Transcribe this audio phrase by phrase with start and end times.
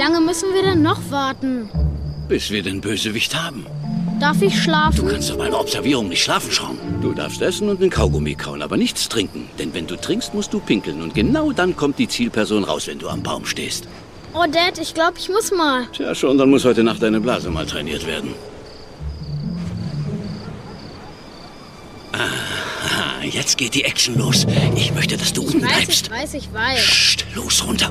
[0.00, 1.68] lange müssen wir denn noch warten?
[2.26, 3.66] Bis wir den Bösewicht haben.
[4.18, 5.08] Darf ich Du schlafen?
[5.08, 6.78] kannst doch bei einer Observierung nicht schlafen, Sean.
[7.02, 9.48] Du darfst essen und einen Kaugummi kauen, aber nichts trinken.
[9.58, 11.02] Denn wenn du trinkst, musst du pinkeln.
[11.02, 13.88] Und genau dann kommt die Zielperson raus, wenn du am Baum stehst.
[14.32, 15.86] Oh, Dad, ich glaube, ich muss mal.
[15.92, 18.30] Tja, schon, dann muss heute Nacht deine Blase mal trainiert werden.
[22.12, 24.46] Aha, jetzt geht die Action los.
[24.76, 26.06] Ich möchte, dass du unten Weiß, bleibst.
[26.06, 26.76] ich weiß, ich weiß.
[26.78, 27.90] Psst, los runter.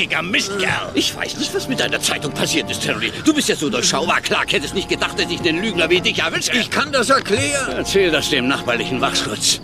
[0.00, 0.90] Dreckiger Mistkerl.
[0.94, 3.12] Ich weiß nicht, was mit deiner Zeitung passiert ist, Terry.
[3.24, 4.20] Du bist ja so durchschaubar.
[4.20, 6.52] Clark hätte es nicht gedacht, dass ich den Lügner wie dich erwische.
[6.56, 7.76] Ich kann das erklären.
[7.76, 9.60] Erzähl das dem nachbarlichen Wachschutz.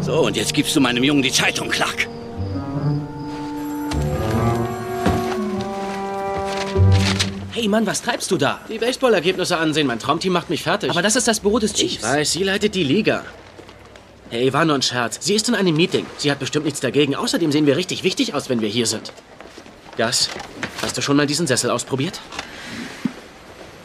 [0.00, 2.08] So, und jetzt gibst du meinem Jungen die Zeitung, Clark.
[7.52, 8.60] Hey Mann, was treibst du da?
[8.68, 9.86] Die Baseballergebnisse ansehen.
[9.86, 10.90] Mein Traumteam macht mich fertig.
[10.90, 12.02] Aber das ist das Büro des ich Chiefs.
[12.02, 13.24] weiß, sie leitet die Liga.
[14.30, 15.18] Hey, war nur ein Scherz.
[15.20, 16.06] Sie ist in einem Meeting.
[16.16, 17.14] Sie hat bestimmt nichts dagegen.
[17.14, 19.12] Außerdem sehen wir richtig wichtig aus, wenn wir hier sind.
[19.96, 20.28] Gas,
[20.82, 22.20] hast du schon mal diesen Sessel ausprobiert?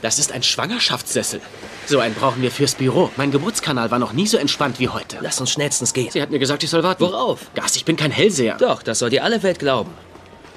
[0.02, 1.42] Das ist ein Schwangerschaftssessel.
[1.86, 3.12] So einen brauchen wir fürs Büro.
[3.18, 5.18] Mein Geburtskanal war noch nie so entspannt wie heute.
[5.22, 6.10] Lass uns schnellstens gehen.
[6.12, 7.04] Sie hat mir gesagt, ich soll warten.
[7.04, 7.54] Worauf?
[7.54, 8.58] Gas, ich bin kein Hellseher.
[8.58, 9.92] Doch, das soll dir alle Welt glauben.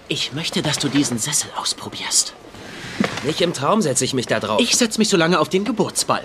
[0.09, 2.35] Ich möchte, dass du diesen Sessel ausprobierst.
[3.25, 4.61] Nicht im Traum setze ich mich da drauf.
[4.61, 6.23] Ich setze mich so lange auf den Geburtsball.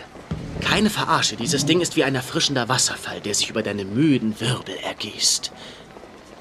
[0.62, 4.76] Keine Verarsche, dieses Ding ist wie ein erfrischender Wasserfall, der sich über deine müden Wirbel
[4.84, 5.52] ergießt.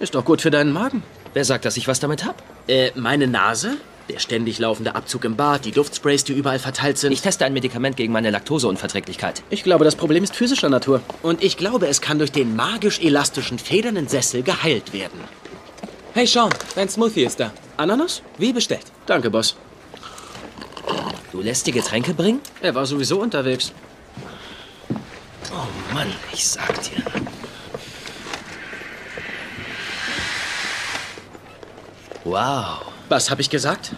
[0.01, 1.03] Ist doch gut für deinen Magen.
[1.37, 2.43] Wer sagt, dass ich was damit hab?
[2.67, 3.77] Äh, meine Nase,
[4.09, 7.13] der ständig laufende Abzug im Bad, die Duftsprays, die überall verteilt sind.
[7.13, 9.43] Ich teste ein Medikament gegen meine Laktoseunverträglichkeit.
[9.51, 11.03] ich glaube, das Problem ist physischer Natur.
[11.21, 15.21] Und ich glaube, es kann durch den magisch-elastischen, federnden Sessel geheilt werden.
[16.15, 17.53] Hey Sean, dein Smoothie ist da.
[17.77, 18.23] Ananas?
[18.39, 18.87] Wie bestellt?
[19.05, 19.57] Danke, Boss.
[21.33, 22.41] Du lässt dir Getränke bringen?
[22.63, 23.73] Er war sowieso unterwegs.
[25.53, 27.05] Oh Mann, ich sag dir.
[32.27, 32.93] Wow.
[33.09, 33.93] Was habe ich gesagt?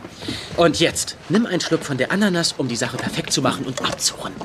[0.58, 3.82] Und jetzt, nimm einen Schluck von der Ananas, um die Sache perfekt zu machen und
[3.82, 4.42] abzurunden.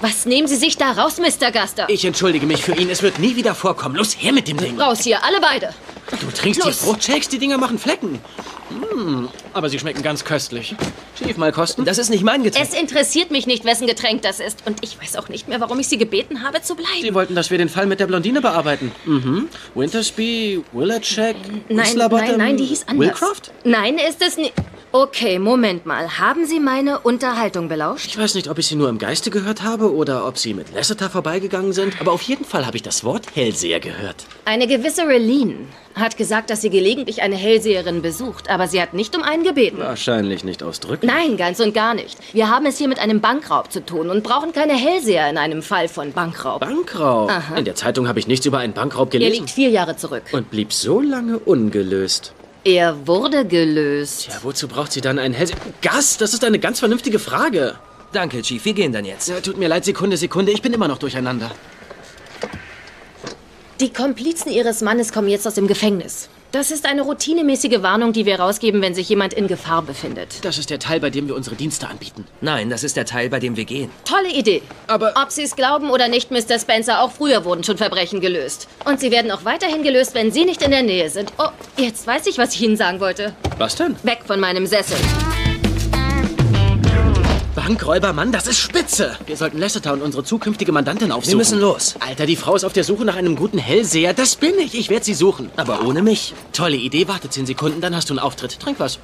[0.00, 1.50] Was nehmen Sie sich da raus, Mr.
[1.50, 1.86] Gaster?
[1.88, 3.96] Ich entschuldige mich für ihn, es wird nie wieder vorkommen.
[3.96, 4.80] Los, her mit dem Ding.
[4.80, 5.74] Raus hier, alle beide.
[6.20, 6.78] Du trinkst Los.
[6.78, 8.18] die Brotshakes, die Dinger machen Flecken.
[8.70, 10.74] Hm, aber sie schmecken ganz köstlich.
[11.18, 11.84] Chief, mal kosten?
[11.84, 12.66] Das ist nicht mein Getränk.
[12.66, 14.66] Es interessiert mich nicht, wessen Getränk das ist.
[14.66, 17.02] Und ich weiß auch nicht mehr, warum ich Sie gebeten habe, zu bleiben.
[17.02, 18.92] Sie wollten, dass wir den Fall mit der Blondine bearbeiten.
[19.04, 19.48] Mhm.
[19.74, 21.36] Wintersby, Willercheck,
[21.68, 23.20] Nein, nein, nein, die hieß anders.
[23.20, 23.52] Willcroft?
[23.64, 24.54] Nein, ist es nicht.
[24.92, 26.18] Okay, Moment mal.
[26.18, 28.06] Haben Sie meine Unterhaltung belauscht?
[28.06, 30.74] Ich weiß nicht, ob ich sie nur im Geiste gehört habe oder ob sie mit
[30.74, 34.24] Lasseter vorbeigegangen sind, aber auf jeden Fall habe ich das Wort Hellseher gehört.
[34.46, 35.54] Eine gewisse Reline
[35.94, 39.78] hat gesagt, dass sie gelegentlich eine Hellseherin besucht, aber sie hat nicht um einen gebeten.
[39.78, 41.06] Wahrscheinlich nicht ausdrücken.
[41.06, 42.18] Nein, ganz und gar nicht.
[42.34, 45.62] Wir haben es hier mit einem Bankraub zu tun und brauchen keine Hellseher in einem
[45.62, 46.60] Fall von Bankraub.
[46.62, 47.30] Bankraub.
[47.30, 47.54] Aha.
[47.56, 49.34] In der Zeitung habe ich nichts über einen Bankraub Er gelesen.
[49.44, 50.24] liegt vier Jahre zurück.
[50.32, 52.32] Und blieb so lange ungelöst.
[52.64, 54.28] Er wurde gelöst.
[54.28, 55.56] Ja, wozu braucht sie dann einen Hellseher?
[55.80, 57.76] Gas, das ist eine ganz vernünftige Frage.
[58.12, 58.62] Danke, Chief.
[58.64, 59.28] Wir gehen dann jetzt.
[59.28, 61.50] Ja, tut mir leid, Sekunde, Sekunde, ich bin immer noch durcheinander.
[63.80, 66.28] Die Komplizen ihres Mannes kommen jetzt aus dem Gefängnis.
[66.52, 70.44] Das ist eine routinemäßige Warnung, die wir rausgeben, wenn sich jemand in Gefahr befindet.
[70.44, 72.26] Das ist der Teil, bei dem wir unsere Dienste anbieten.
[72.40, 73.88] Nein, das ist der Teil, bei dem wir gehen.
[74.04, 74.60] Tolle Idee.
[74.88, 76.58] Aber- Ob Sie es glauben oder nicht, Mr.
[76.58, 78.66] Spencer, auch früher wurden schon Verbrechen gelöst.
[78.84, 81.32] Und sie werden auch weiterhin gelöst, wenn Sie nicht in der Nähe sind.
[81.38, 83.32] Oh, jetzt weiß ich, was ich Ihnen sagen wollte.
[83.58, 83.94] Was denn?
[84.02, 84.96] Weg von meinem Sessel.
[87.60, 89.18] Bankräuber, Mann, das ist spitze.
[89.26, 91.32] Wir sollten Lasseter und unsere zukünftige Mandantin aufsuchen.
[91.32, 91.94] Wir müssen los.
[92.00, 94.14] Alter, die Frau ist auf der Suche nach einem guten Hellseher.
[94.14, 94.74] Das bin ich.
[94.74, 95.50] Ich werde sie suchen.
[95.56, 96.32] Aber ohne mich.
[96.52, 97.06] Tolle Idee.
[97.06, 98.58] Warte zehn Sekunden, dann hast du einen Auftritt.
[98.60, 98.98] Trink was.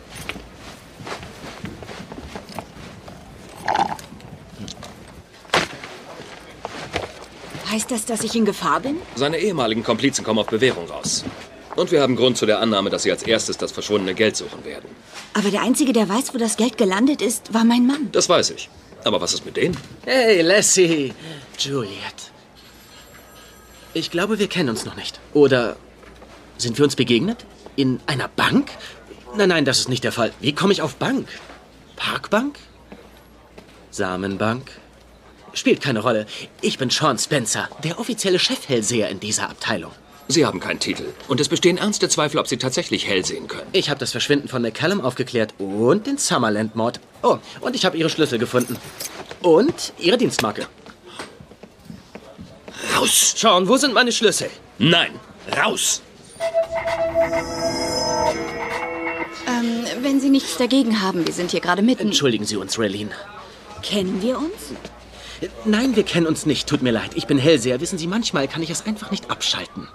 [7.71, 8.97] Heißt das, dass ich in Gefahr bin?
[9.17, 11.25] Seine ehemaligen Komplizen kommen auf Bewährung raus.
[11.77, 14.65] Und wir haben Grund zu der Annahme, dass sie als erstes das verschwundene Geld suchen
[14.65, 14.89] werden.
[15.35, 18.09] Aber der Einzige, der weiß, wo das Geld gelandet ist, war mein Mann.
[18.13, 18.71] Das weiß ich.
[19.05, 19.77] Aber was ist mit denen?
[20.05, 21.13] Hey, Lassie.
[21.59, 22.33] Juliet.
[23.93, 25.21] Ich glaube, wir kennen uns noch nicht.
[25.35, 25.77] Oder
[26.57, 27.45] sind wir uns begegnet?
[27.77, 28.71] In einer Bank?
[29.37, 30.33] Nein, nein, das ist nicht der Fall.
[30.41, 31.29] Wie komme ich auf Bank?
[31.97, 32.59] Parkbank?
[33.91, 34.71] Samenbank?
[35.53, 36.27] Spielt keine Rolle.
[36.63, 39.93] Ich bin Sean Spencer, der offizielle Chefhellseher in dieser Abteilung.
[40.29, 41.05] Sie haben keinen Titel.
[41.29, 43.69] Und es bestehen ernste Zweifel, ob Sie tatsächlich hell sehen können.
[43.73, 47.01] Ich habe das Verschwinden von McCallum aufgeklärt und den Summerland-Mord.
[47.23, 48.77] Oh, und ich habe ihre Schlüssel gefunden.
[49.43, 50.67] Und ihre Dienstmarke.
[52.97, 53.35] Raus!
[53.37, 54.51] Sean, wo sind meine Schlüssel?
[54.79, 55.13] Nein!
[55.57, 56.03] Raus!
[60.03, 62.09] Wenn Sie nichts dagegen haben, wir sind hier gerade mitten.
[62.09, 63.11] Entschuldigen Sie uns, Raylene.
[63.83, 64.73] Kennen wir uns?
[65.65, 66.69] Nein, wir kennen uns nicht.
[66.69, 67.11] Tut mir leid.
[67.15, 67.81] Ich bin Hellseher.
[67.81, 69.89] Wissen Sie, manchmal kann ich es einfach nicht abschalten.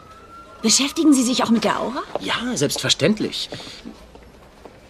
[0.62, 2.04] Beschäftigen Sie sich auch mit der Aura?
[2.20, 3.50] Ja, selbstverständlich.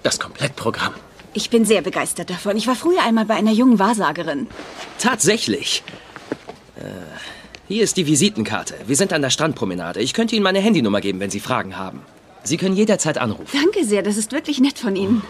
[0.03, 0.93] Das Komplettprogramm.
[1.33, 2.57] Ich bin sehr begeistert davon.
[2.57, 4.47] Ich war früher einmal bei einer jungen Wahrsagerin.
[4.99, 5.83] Tatsächlich.
[6.75, 6.81] Äh,
[7.69, 8.75] hier ist die Visitenkarte.
[8.85, 10.01] Wir sind an der Strandpromenade.
[10.01, 12.01] Ich könnte Ihnen meine Handynummer geben, wenn Sie Fragen haben.
[12.43, 13.47] Sie können jederzeit anrufen.
[13.53, 15.21] Danke sehr, das ist wirklich nett von Ihnen.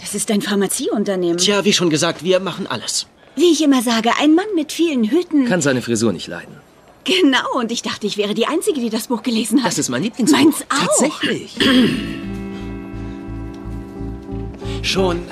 [0.00, 1.36] Das ist ein Pharmazieunternehmen.
[1.36, 3.06] Tja, wie schon gesagt, wir machen alles.
[3.36, 5.46] Wie ich immer sage, ein Mann mit vielen Hüten.
[5.46, 6.61] Kann seine Frisur nicht leiden.
[7.04, 9.72] Genau, und ich dachte, ich wäre die Einzige, die das Buch gelesen hat.
[9.72, 10.38] Das ist mein Lieblingsbuch.
[10.38, 10.86] Meins auch.
[10.86, 11.56] Tatsächlich.
[14.82, 15.22] Schon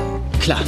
[0.40, 0.62] klar.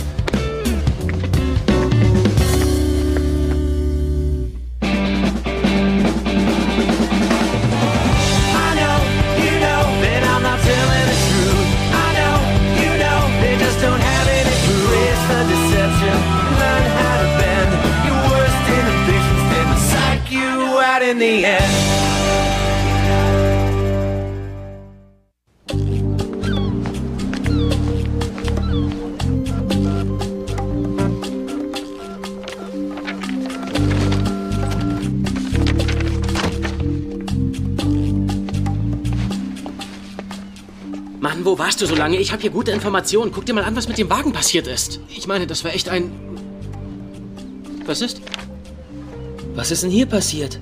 [21.13, 21.63] In the end.
[41.21, 42.17] Mann, wo warst du so lange?
[42.17, 43.33] Ich habe hier gute Informationen.
[43.33, 45.01] Guck dir mal an, was mit dem Wagen passiert ist.
[45.09, 46.11] Ich meine, das war echt ein...
[47.85, 48.23] Was ist?
[49.55, 50.59] Was ist denn hier passiert?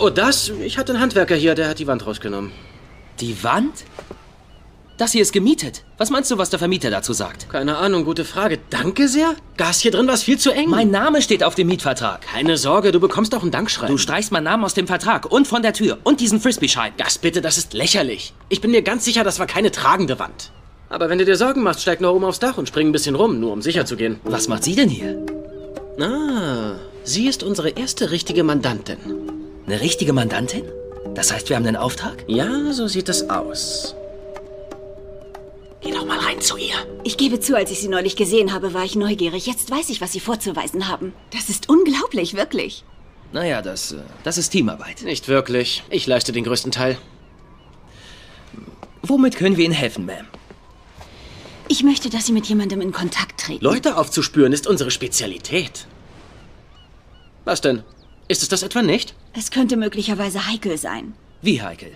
[0.00, 0.50] Oh, das?
[0.62, 2.52] Ich hatte einen Handwerker hier, der hat die Wand rausgenommen.
[3.20, 3.84] Die Wand?
[4.96, 5.82] Das hier ist gemietet.
[5.98, 7.48] Was meinst du, was der Vermieter dazu sagt?
[7.48, 8.60] Keine Ahnung, gute Frage.
[8.70, 9.34] Danke sehr.
[9.56, 10.70] Gas hier drin war viel zu eng.
[10.70, 12.22] Mein Name steht auf dem Mietvertrag.
[12.22, 13.94] Keine Sorge, du bekommst auch ein Dankschreiben.
[13.94, 16.92] Du streichst meinen Namen aus dem Vertrag und von der Tür und diesen Frisbee-Schein.
[16.96, 18.34] Gas bitte, das ist lächerlich.
[18.48, 20.52] Ich bin mir ganz sicher, das war keine tragende Wand.
[20.90, 23.16] Aber wenn du dir Sorgen machst, steig nur oben aufs Dach und spring ein bisschen
[23.16, 24.20] rum, nur um sicher zu gehen.
[24.22, 25.24] Was macht sie denn hier?
[25.98, 28.98] Ah, sie ist unsere erste richtige Mandantin.
[29.66, 30.64] Eine richtige Mandantin?
[31.14, 32.24] Das heißt, wir haben einen Auftrag?
[32.26, 33.94] Ja, so sieht es aus.
[35.80, 36.74] Geh doch mal rein zu ihr.
[37.02, 39.46] Ich gebe zu, als ich Sie neulich gesehen habe, war ich neugierig.
[39.46, 41.12] Jetzt weiß ich, was Sie vorzuweisen haben.
[41.30, 42.84] Das ist unglaublich, wirklich.
[43.32, 45.02] Naja, das, äh, das ist Teamarbeit.
[45.02, 45.82] Nicht wirklich.
[45.90, 46.98] Ich leiste den größten Teil.
[49.02, 50.24] Womit können wir Ihnen helfen, Ma'am?
[51.68, 53.64] Ich möchte, dass Sie mit jemandem in Kontakt treten.
[53.64, 55.86] Leute aufzuspüren ist unsere Spezialität.
[57.44, 57.82] Was denn?
[58.28, 59.14] Ist es das etwa nicht?
[59.34, 61.14] Es könnte möglicherweise heikel sein.
[61.42, 61.90] Wie heikel?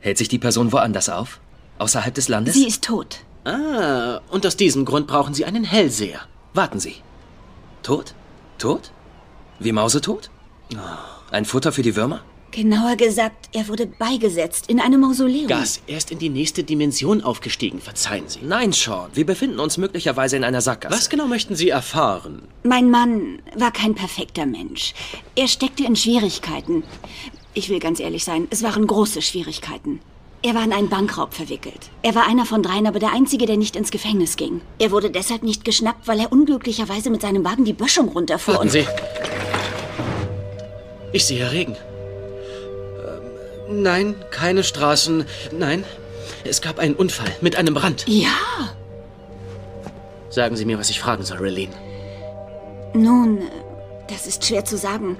[0.00, 1.40] Hält sich die Person woanders auf?
[1.78, 2.54] Außerhalb des Landes?
[2.54, 3.18] Sie ist tot.
[3.44, 6.20] Ah, und aus diesem Grund brauchen Sie einen Hellseher.
[6.54, 6.96] Warten Sie.
[7.82, 8.14] Tot?
[8.58, 8.92] Tot?
[9.58, 10.30] Wie Mausetot?
[11.30, 12.22] Ein Futter für die Würmer?
[12.54, 15.48] Genauer gesagt, er wurde beigesetzt in einem Mausoleum.
[15.48, 18.38] Gas, er ist in die nächste Dimension aufgestiegen, verzeihen Sie.
[18.44, 19.10] Nein, Sean.
[19.12, 20.94] Wir befinden uns möglicherweise in einer Sackgasse.
[20.94, 22.42] Was genau möchten Sie erfahren?
[22.62, 24.94] Mein Mann war kein perfekter Mensch.
[25.34, 26.84] Er steckte in Schwierigkeiten.
[27.54, 29.98] Ich will ganz ehrlich sein, es waren große Schwierigkeiten.
[30.42, 31.90] Er war in einen Bankraub verwickelt.
[32.02, 34.60] Er war einer von dreien, aber der einzige, der nicht ins Gefängnis ging.
[34.78, 38.54] Er wurde deshalb nicht geschnappt, weil er unglücklicherweise mit seinem Wagen die Böschung runterfuhr.
[38.54, 38.86] Warten und- Sie.
[41.12, 41.74] Ich sehe Regen.
[43.68, 45.24] Nein, keine Straßen.
[45.52, 45.84] Nein,
[46.44, 48.04] es gab einen Unfall mit einem Brand.
[48.06, 48.28] Ja,
[50.30, 51.72] Sagen Sie mir, was ich fragen soll, Raylene.
[52.92, 53.42] nun,
[54.08, 55.16] das ist schwer zu sagen.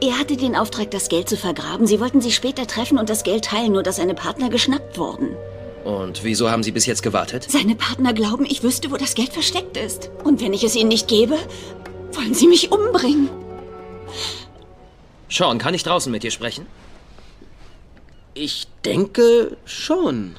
[0.00, 1.86] Er hatte den Auftrag, das Geld zu vergraben.
[1.88, 5.30] Sie wollten sich später treffen und das Geld teilen, nur dass seine Partner geschnappt wurden.
[5.84, 7.46] Und wieso haben Sie bis jetzt gewartet?
[7.50, 10.10] Seine Partner glauben, ich wüsste, wo das Geld versteckt ist.
[10.22, 11.36] Und wenn ich es ihnen nicht gebe,
[12.12, 13.28] wollen sie mich umbringen.
[15.28, 16.66] Sean, kann ich draußen mit dir sprechen?
[18.36, 20.34] Ich denke schon.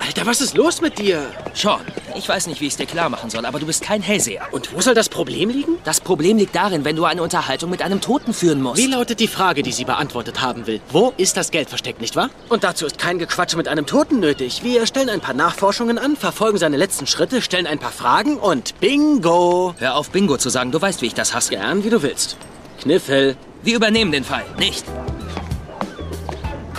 [0.00, 1.24] Alter, was ist los mit dir?
[1.54, 1.80] Sean,
[2.16, 4.48] ich weiß nicht, wie ich es dir klar machen soll, aber du bist kein Hellseher.
[4.50, 5.78] Und wo soll das Problem liegen?
[5.84, 8.82] Das Problem liegt darin, wenn du eine Unterhaltung mit einem Toten führen musst.
[8.82, 10.80] Wie lautet die Frage, die sie beantwortet haben will?
[10.90, 12.30] Wo ist das Geld versteckt, nicht wahr?
[12.48, 14.64] Und dazu ist kein Gequatsche mit einem Toten nötig.
[14.64, 18.80] Wir stellen ein paar Nachforschungen an, verfolgen seine letzten Schritte, stellen ein paar Fragen und
[18.80, 19.76] bingo!
[19.78, 20.72] Hör auf, Bingo zu sagen.
[20.72, 21.50] Du weißt, wie ich das hasse.
[21.50, 22.36] Gern, wie du willst.
[22.80, 23.36] Kniffel.
[23.62, 24.44] Wir übernehmen den Fall.
[24.58, 24.84] Nicht.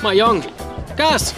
[0.03, 0.43] Mayong.
[0.97, 1.33] Gas!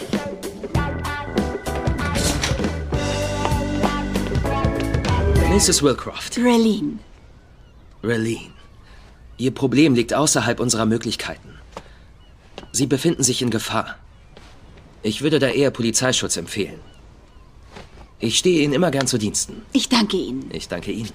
[5.54, 5.84] Mrs.
[5.84, 6.40] Wilcroft.
[6.40, 6.98] Raylene,
[8.04, 8.50] Raylene.
[9.38, 11.50] Ihr Problem liegt außerhalb unserer Möglichkeiten.
[12.72, 13.98] Sie befinden sich in Gefahr.
[15.04, 16.80] Ich würde da eher Polizeischutz empfehlen.
[18.20, 19.62] Ich stehe Ihnen immer gern zu Diensten.
[19.74, 20.50] ich danke Ihnen.
[20.52, 21.12] Ich danke Ihnen.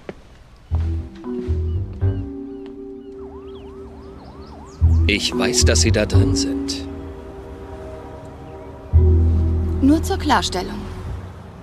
[5.08, 6.89] Ich weiß, dass Sie da drin sind.
[9.90, 10.80] Nur zur Klarstellung.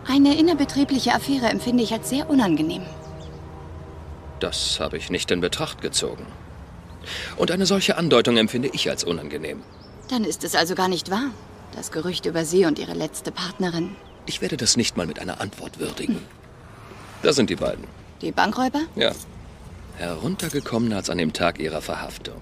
[0.05, 2.81] Eine innerbetriebliche Affäre empfinde ich als sehr unangenehm.
[4.41, 6.25] Das habe ich nicht in Betracht gezogen.
[7.37, 9.61] Und eine solche Andeutung empfinde ich als unangenehm.
[10.09, 11.29] Dann ist es also gar nicht wahr.
[11.73, 13.95] Das Gerücht über Sie und Ihre letzte Partnerin.
[14.25, 16.21] Ich werde das nicht mal mit einer Antwort würdigen.
[17.21, 17.85] Da sind die beiden.
[18.19, 18.81] Die Bankräuber?
[18.97, 19.13] Ja.
[19.95, 22.41] Heruntergekommen als an dem Tag ihrer Verhaftung.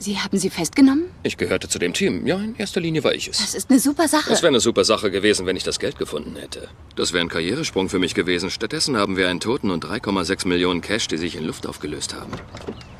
[0.00, 1.04] Sie haben sie festgenommen?
[1.22, 2.26] Ich gehörte zu dem Team.
[2.26, 3.36] Ja, in erster Linie war ich es.
[3.36, 4.32] Das ist eine super Sache.
[4.32, 6.68] Es wäre eine super Sache gewesen, wenn ich das Geld gefunden hätte.
[6.96, 8.50] Das wäre ein Karrieresprung für mich gewesen.
[8.50, 12.32] Stattdessen haben wir einen Toten und 3,6 Millionen Cash, die sich in Luft aufgelöst haben.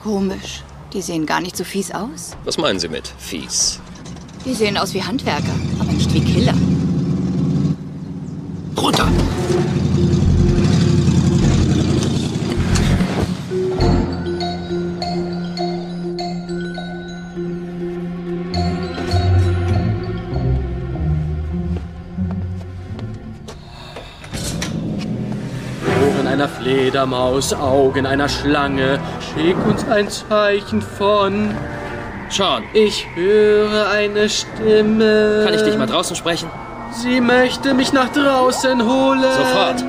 [0.02, 0.62] Komisch.
[0.92, 2.36] Die sehen gar nicht so fies aus.
[2.44, 3.80] Was meinen Sie mit fies?
[4.44, 6.54] Die sehen aus wie Handwerker, aber nicht wie Killer.
[8.76, 9.10] Runter!
[26.70, 29.00] Fledermaus, Augen einer Schlange.
[29.34, 31.52] Schick uns ein Zeichen von.
[32.28, 35.42] Sean, Ich höre eine Stimme.
[35.44, 36.48] kann ich dich mal draußen sprechen?
[36.92, 39.20] Sie möchte mich nach draußen holen.
[39.20, 39.84] Sofort.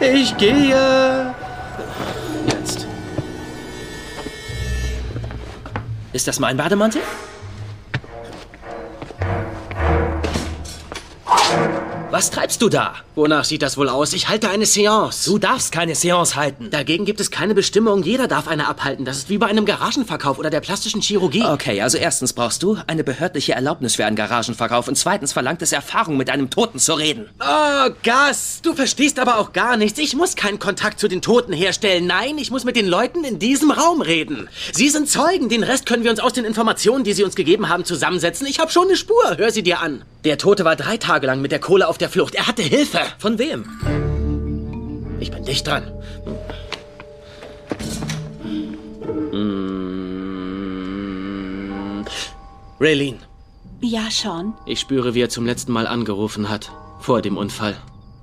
[0.00, 1.34] Ich gehe.
[2.46, 2.86] Jetzt.
[6.12, 7.00] Ist das mein Bademantel?
[12.10, 12.92] Was treibst du da?
[13.20, 14.14] Wonach sieht das wohl aus?
[14.14, 15.28] Ich halte eine Seance.
[15.28, 16.70] Du darfst keine Seance halten.
[16.70, 18.02] Dagegen gibt es keine Bestimmung.
[18.02, 19.04] Jeder darf eine abhalten.
[19.04, 21.44] Das ist wie bei einem Garagenverkauf oder der plastischen Chirurgie.
[21.44, 25.72] Okay, also erstens brauchst du eine behördliche Erlaubnis für einen Garagenverkauf und zweitens verlangt es
[25.72, 27.28] Erfahrung, mit einem Toten zu reden.
[27.40, 29.98] Oh, Gas, du verstehst aber auch gar nichts.
[29.98, 32.06] Ich muss keinen Kontakt zu den Toten herstellen.
[32.06, 34.48] Nein, ich muss mit den Leuten in diesem Raum reden.
[34.72, 35.50] Sie sind Zeugen.
[35.50, 38.46] Den Rest können wir uns aus den Informationen, die sie uns gegeben haben, zusammensetzen.
[38.46, 39.36] Ich habe schon eine Spur.
[39.36, 40.06] Hör sie dir an.
[40.24, 42.34] Der Tote war drei Tage lang mit der Kohle auf der Flucht.
[42.34, 43.00] Er hatte Hilfe.
[43.18, 43.64] Von wem?
[45.20, 45.84] Ich bin dicht dran.
[51.10, 52.04] Mm.
[52.80, 53.18] Raylene,
[53.82, 54.54] Ja, Sean.
[54.66, 56.70] ich spüre, wie er zum letzten Mal angerufen hat.
[57.00, 57.76] Vor dem Unfall.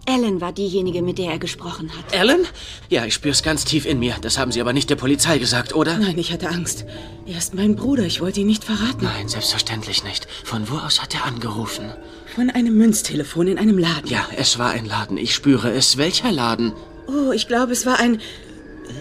[0.08, 2.14] Ellen war diejenige, mit der er gesprochen hat.
[2.14, 2.46] Ellen?
[2.90, 4.16] Ja, ich spür's ganz tief in mir.
[4.22, 5.98] Das haben Sie aber nicht der Polizei gesagt, oder?
[5.98, 6.86] Nein, ich hatte Angst.
[7.26, 8.04] Er ist mein Bruder.
[8.04, 9.04] Ich wollte ihn nicht verraten.
[9.04, 10.28] Nein, selbstverständlich nicht.
[10.46, 11.92] Von wo aus hat er angerufen?
[12.34, 14.10] Von einem Münztelefon in einem Laden.
[14.10, 15.18] Ja, es war ein Laden.
[15.18, 15.98] Ich spüre es.
[15.98, 16.72] Welcher Laden?
[17.08, 18.22] Oh, ich glaube, es war ein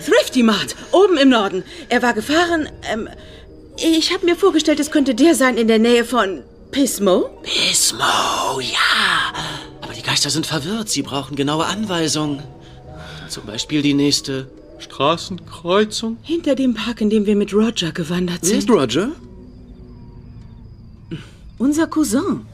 [0.04, 1.62] Thrifty Mart, oben im Norden.
[1.88, 2.68] Er war gefahren.
[2.92, 3.08] Ähm,
[3.78, 7.30] ich habe mir vorgestellt, es könnte der sein in der Nähe von Pismo.
[7.42, 9.25] Pismo, ja.
[10.16, 10.88] Geister sind verwirrt.
[10.88, 12.42] Sie brauchen genaue Anweisungen.
[13.28, 16.16] Zum Beispiel die nächste Straßenkreuzung.
[16.22, 18.56] Hinter dem Park, in dem wir mit Roger gewandert sind.
[18.60, 19.10] ist Roger?
[21.58, 22.46] Unser Cousin.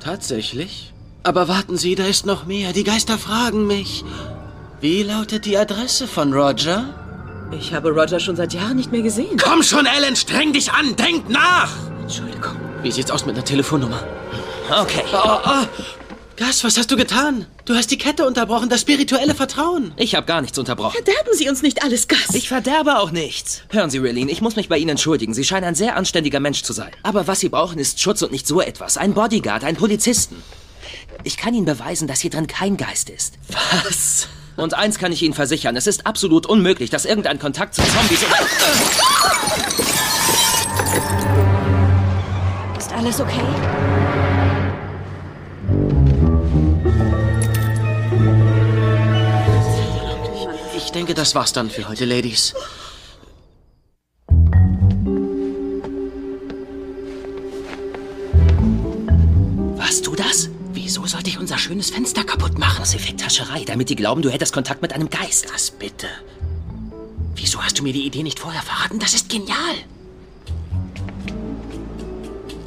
[0.00, 0.92] Tatsächlich?
[1.22, 2.72] Aber warten Sie, da ist noch mehr.
[2.72, 4.04] Die Geister fragen mich.
[4.80, 6.92] Wie lautet die Adresse von Roger?
[7.52, 9.36] Ich habe Roger schon seit Jahren nicht mehr gesehen.
[9.40, 10.96] Komm schon, Ellen, streng dich an.
[10.96, 11.70] Denk nach.
[12.00, 12.56] Entschuldigung.
[12.82, 14.02] Wie sieht's aus mit einer Telefonnummer?
[14.68, 15.04] Okay.
[15.12, 15.66] Oh, oh.
[16.42, 17.46] Gas, was hast du getan?
[17.66, 19.92] Du hast die Kette unterbrochen, das spirituelle Vertrauen.
[19.96, 20.94] Ich habe gar nichts unterbrochen.
[20.94, 22.34] Verderben Sie uns nicht alles, Gas.
[22.34, 23.62] Ich verderbe auch nichts.
[23.68, 25.34] Hören Sie, Raylene, ich muss mich bei Ihnen entschuldigen.
[25.34, 26.90] Sie scheinen ein sehr anständiger Mensch zu sein.
[27.04, 28.96] Aber was Sie brauchen, ist Schutz und nicht so etwas.
[28.96, 30.42] Ein Bodyguard, ein Polizisten.
[31.22, 33.34] Ich kann Ihnen beweisen, dass hier drin kein Geist ist.
[33.84, 34.26] Was?
[34.56, 38.18] Und eins kann ich Ihnen versichern, es ist absolut unmöglich, dass irgendein Kontakt zu Zombies...
[42.76, 43.91] Ist alles okay?
[50.92, 52.52] Ich denke, das war's dann für heute, Ladies.
[59.78, 60.50] Warst du das?
[60.74, 62.82] Wieso sollte ich unser schönes Fenster kaputt machen?
[62.82, 65.46] Aus Effekthascherei, damit die glauben, du hättest Kontakt mit einem Geist.
[65.50, 66.08] Das bitte.
[67.36, 68.98] Wieso hast du mir die Idee nicht vorher verraten?
[68.98, 69.56] Das ist genial.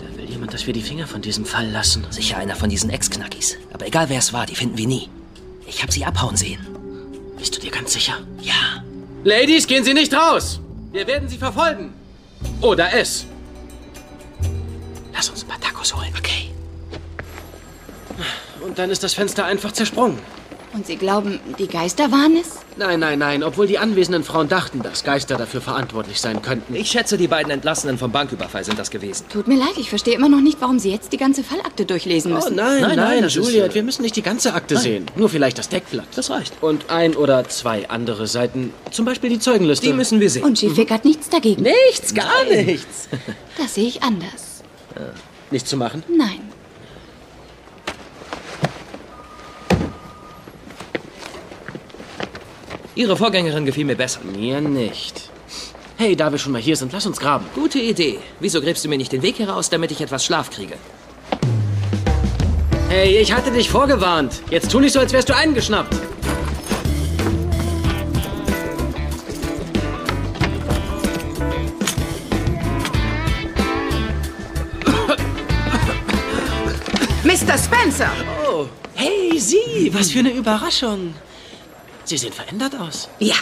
[0.02, 2.08] Da will jemand, dass wir die Finger von diesem Fall lassen.
[2.10, 3.58] Sicher einer von diesen Ex-Knackis.
[3.72, 5.10] Aber egal wer es war, die finden wir nie.
[5.68, 6.75] Ich habe sie abhauen sehen.
[7.38, 8.18] Bist du dir ganz sicher?
[8.42, 8.84] Ja.
[9.24, 10.60] Ladies, gehen Sie nicht raus!
[10.92, 11.94] Wir werden Sie verfolgen.
[12.62, 13.26] Oder es.
[15.14, 16.14] Lass uns ein paar Tacos holen.
[16.18, 16.52] Okay.
[18.62, 20.20] Und dann ist das Fenster einfach zersprungen.
[20.76, 22.60] Und Sie glauben, die Geister waren es?
[22.76, 26.76] Nein, nein, nein, obwohl die anwesenden Frauen dachten, dass Geister dafür verantwortlich sein könnten.
[26.76, 29.26] Ich schätze, die beiden Entlassenen vom Banküberfall sind das gewesen.
[29.30, 32.34] Tut mir leid, ich verstehe immer noch nicht, warum Sie jetzt die ganze Fallakte durchlesen
[32.34, 32.56] Oh müssen.
[32.56, 35.06] nein, nein, Nein, nein, ist, Juliet, äh, wir müssen nicht die ganze Akte sehen.
[35.16, 36.08] Nur vielleicht das Deckblatt.
[36.14, 36.62] Das reicht.
[36.62, 38.74] Und ein oder zwei andere Seiten.
[38.92, 39.86] Zum Beispiel die Zeugenliste.
[39.88, 40.44] Die müssen wir sehen.
[40.44, 41.64] Und Schiefweg hat nichts dagegen.
[41.64, 43.08] Nichts, gar nichts.
[43.58, 44.62] Das sehe ich anders.
[45.52, 46.04] Nichts zu machen?
[46.10, 46.42] Nein.
[52.96, 54.22] Ihre Vorgängerin gefiel mir besser.
[54.24, 55.30] Mir nicht.
[55.98, 57.46] Hey, da wir schon mal hier sind, lass uns graben.
[57.54, 58.20] Gute Idee.
[58.40, 60.76] Wieso gräbst du mir nicht den Weg heraus, damit ich etwas Schlaf kriege?
[62.88, 64.42] Hey, ich hatte dich vorgewarnt.
[64.50, 65.94] Jetzt tu nicht so, als wärst du eingeschnappt.
[77.26, 77.58] Mr.
[77.58, 78.12] Spencer!
[78.48, 81.14] Oh, hey, Sie, was für eine Überraschung.
[82.06, 83.10] Sie sehen verändert aus.
[83.20, 83.36] Ja,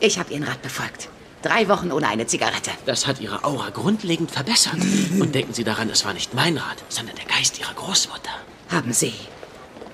[0.00, 1.08] ich habe Ihren Rat befolgt.
[1.42, 2.70] Drei Wochen ohne eine Zigarette.
[2.84, 4.78] Das hat Ihre Aura grundlegend verbessert.
[5.18, 8.30] Und denken Sie daran, es war nicht mein Rat, sondern der Geist Ihrer Großmutter.
[8.70, 9.14] Haben Sie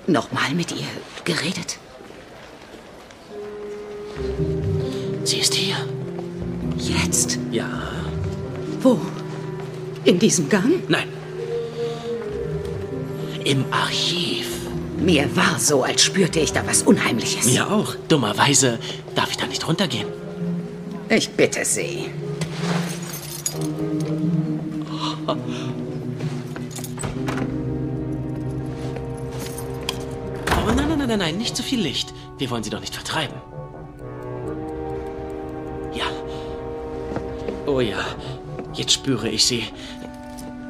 [0.07, 0.87] nochmal mit ihr
[1.23, 1.77] geredet?
[5.23, 5.77] Sie ist hier.
[6.77, 7.39] Jetzt?
[7.51, 7.69] Ja.
[8.81, 8.99] Wo?
[10.03, 10.89] In diesem Gang?
[10.89, 11.07] Nein.
[13.45, 14.52] Im Archiv.
[14.97, 17.45] Mir war so, als spürte ich da was Unheimliches.
[17.45, 17.95] Mir auch.
[18.07, 18.79] Dummerweise
[19.15, 20.07] darf ich da nicht runtergehen.
[21.09, 22.09] Ich bitte Sie.
[25.27, 25.35] Oh
[30.65, 32.13] nein, nein, nein, nein, nein, nicht zu viel Licht.
[32.37, 33.35] Wir wollen sie doch nicht vertreiben.
[35.93, 36.05] Ja.
[37.65, 38.03] Oh ja,
[38.73, 39.65] jetzt spüre ich sie.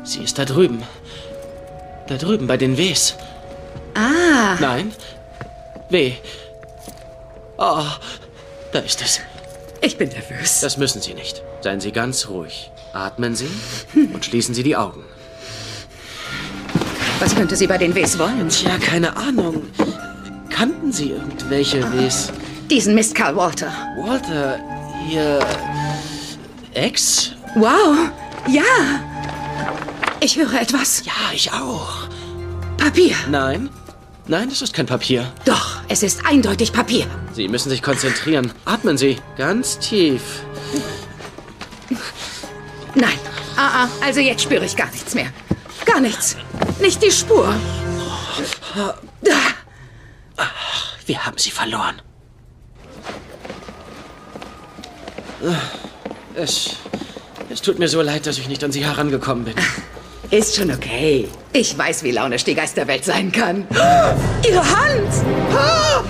[0.04, 0.84] Sie ist da drüben.
[2.08, 3.16] Da drüben bei den Ws.
[4.44, 4.58] Ah.
[4.60, 4.92] Nein.
[5.90, 6.14] W.
[7.58, 7.86] Oh,
[8.74, 9.22] da ist es.
[9.82, 10.60] Ich bin nervös.
[10.60, 11.42] Das müssen Sie nicht.
[11.62, 12.70] Seien Sie ganz ruhig.
[12.92, 13.48] Atmen Sie
[13.96, 15.04] und schließen Sie die Augen.
[17.20, 18.50] Was könnte sie bei den Ws wollen?
[18.50, 19.64] Tja, keine Ahnung.
[20.50, 22.34] Kannten Sie irgendwelche Ws?
[22.70, 23.72] Diesen Mist Carl Walter.
[23.98, 24.60] Walter,
[25.10, 25.40] Ihr
[26.74, 27.32] Ex?
[27.56, 28.12] Wow.
[28.50, 28.64] Ja.
[30.20, 31.06] Ich höre etwas.
[31.06, 32.10] Ja, ich auch.
[32.78, 33.16] Papier.
[33.30, 33.70] Nein.
[34.28, 35.32] Nein, das ist kein Papier.
[35.46, 37.06] Doch, es ist eindeutig Papier.
[37.34, 38.54] Sie müssen sich konzentrieren.
[38.64, 39.18] Atmen Sie.
[39.38, 40.22] Ganz tief.
[42.96, 43.18] Nein.
[43.58, 45.28] Ah, ah, also jetzt spüre ich gar nichts mehr.
[45.86, 46.38] Gar nichts.
[46.80, 47.54] Nicht die Spur.
[49.22, 49.40] Da.
[51.06, 52.02] Wir haben sie verloren.
[56.36, 56.78] Es,
[57.50, 59.56] es tut mir so leid, dass ich nicht an Sie herangekommen bin.
[60.34, 61.28] Ist schon okay.
[61.54, 63.68] Ich weiß, wie launisch die Geisterwelt sein kann.
[64.48, 65.14] Ihre Hand!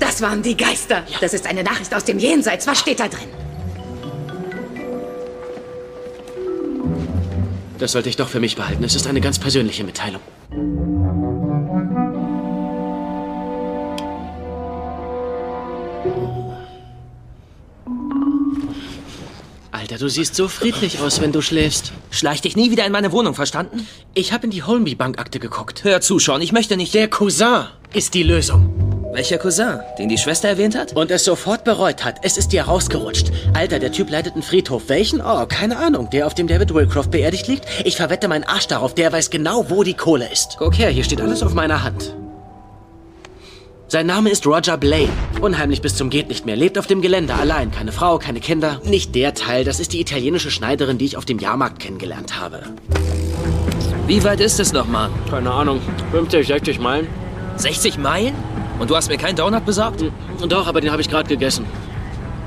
[0.00, 1.04] Das waren die Geister.
[1.20, 2.66] Das ist eine Nachricht aus dem Jenseits.
[2.66, 3.28] Was steht da drin?
[7.78, 8.84] Das sollte ich doch für mich behalten.
[8.84, 10.20] Es ist eine ganz persönliche Mitteilung.
[19.96, 21.90] Alter, du siehst so friedlich aus, wenn du schläfst.
[22.10, 23.88] Schleich dich nie wieder in meine Wohnung, verstanden?
[24.12, 25.84] Ich habe in die Holmby-Bankakte geguckt.
[25.84, 26.92] Hör zu, Sean, ich möchte nicht...
[26.92, 29.08] Der Cousin ist die Lösung.
[29.14, 29.80] Welcher Cousin?
[29.98, 30.94] Den die Schwester erwähnt hat?
[30.94, 32.18] Und es sofort bereut hat.
[32.20, 33.32] Es ist dir rausgerutscht.
[33.54, 34.82] Alter, der Typ leitet einen Friedhof.
[34.88, 35.22] Welchen?
[35.22, 36.10] Oh, keine Ahnung.
[36.10, 37.64] Der, auf dem David Wilcroft beerdigt liegt?
[37.86, 38.94] Ich verwette meinen Arsch darauf.
[38.94, 40.56] Der weiß genau, wo die Kohle ist.
[40.58, 42.14] Guck her, hier steht alles auf meiner Hand.
[43.88, 45.12] Sein Name ist Roger Blaine.
[45.40, 46.56] Unheimlich bis zum geht nicht mehr.
[46.56, 47.70] Lebt auf dem Gelände allein.
[47.70, 48.80] Keine Frau, keine Kinder.
[48.84, 49.62] Nicht der Teil.
[49.62, 52.64] Das ist die italienische Schneiderin, die ich auf dem Jahrmarkt kennengelernt habe.
[54.08, 55.10] Wie weit ist es nochmal?
[55.30, 55.80] Keine Ahnung.
[56.10, 57.06] 50, 60 Meilen.
[57.58, 58.34] 60 Meilen?
[58.80, 60.02] Und du hast mir keinen Donut besorgt?
[60.48, 61.64] Doch, aber den habe ich gerade gegessen.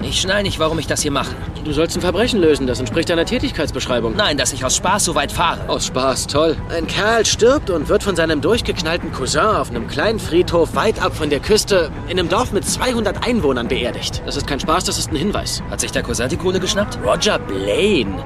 [0.01, 1.35] Ich schnall nicht, warum ich das hier mache.
[1.65, 2.67] Du sollst ein Verbrechen lösen.
[2.67, 4.15] Das entspricht deiner Tätigkeitsbeschreibung.
[4.15, 5.67] Nein, dass ich aus Spaß so weit fahre.
[5.67, 6.55] Aus Spaß, toll.
[6.69, 11.15] Ein Kerl stirbt und wird von seinem durchgeknallten Cousin auf einem kleinen Friedhof weit ab
[11.15, 14.21] von der Küste in einem Dorf mit 200 Einwohnern beerdigt.
[14.25, 15.61] Das ist kein Spaß, das ist ein Hinweis.
[15.69, 16.97] Hat sich der Cousin die Kohle geschnappt?
[17.05, 18.23] Roger Blaine.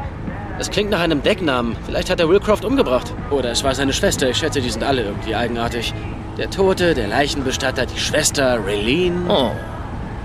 [0.59, 1.75] Das klingt nach einem Decknamen.
[1.87, 3.11] Vielleicht hat er Wilcroft umgebracht.
[3.31, 4.29] Oder es war seine Schwester.
[4.29, 5.91] Ich schätze, die sind alle irgendwie eigenartig.
[6.37, 9.25] Der Tote, der Leichenbestatter, die Schwester, Raylene.
[9.27, 9.51] Oh.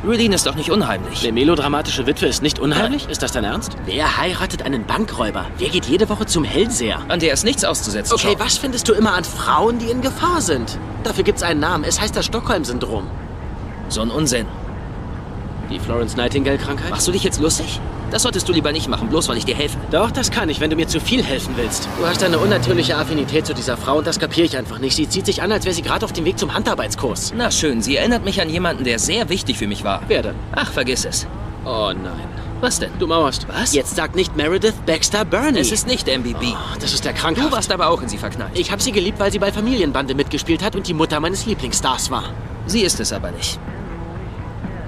[0.05, 1.23] Raylene ist doch nicht unheimlich.
[1.23, 3.09] Eine melodramatische Witwe ist nicht unheimlich?
[3.09, 3.77] Ist das dein Ernst?
[3.85, 5.47] Wer heiratet einen Bankräuber?
[5.59, 7.01] Wer geht jede Woche zum Hellseher?
[7.09, 8.15] An der ist nichts auszusetzen.
[8.15, 8.41] Okay, Sean.
[8.41, 10.79] was findest du immer an Frauen, die in Gefahr sind?
[11.03, 11.83] Dafür gibt's einen Namen.
[11.85, 13.09] Es heißt das Stockholm-Syndrom.
[13.89, 14.47] So ein Unsinn.
[15.69, 16.91] Die Florence Nightingale-Krankheit?
[16.91, 17.81] Machst du dich jetzt lustig?
[18.11, 19.77] Das solltest du lieber nicht machen, bloß weil ich dir helfe.
[19.91, 21.89] Doch, das kann ich, wenn du mir zu viel helfen willst.
[21.99, 24.97] Du hast eine unnatürliche Affinität zu dieser Frau und das kapiere ich einfach nicht.
[24.97, 27.35] Sie zieht sich an, als wäre sie gerade auf dem Weg zum Handarbeitskurs.
[27.37, 30.03] Na schön, sie erinnert mich an jemanden, der sehr wichtig für mich war.
[30.09, 30.35] Wer denn?
[30.53, 31.27] Ach, vergiss es.
[31.65, 32.29] Oh nein.
[32.61, 32.91] Was denn?
[32.99, 33.47] Du mauerst.
[33.49, 33.73] Was?
[33.73, 35.61] Jetzt sag nicht Meredith Baxter Burney.
[35.61, 36.43] Es ist nicht MBB.
[36.55, 37.45] Oh, das ist der Krankheit.
[37.45, 38.51] Du warst aber auch in sie verknallt.
[38.55, 42.11] Ich habe sie geliebt, weil sie bei Familienbande mitgespielt hat und die Mutter meines Lieblingsstars
[42.11, 42.25] war.
[42.67, 43.61] Sie ist es aber nicht.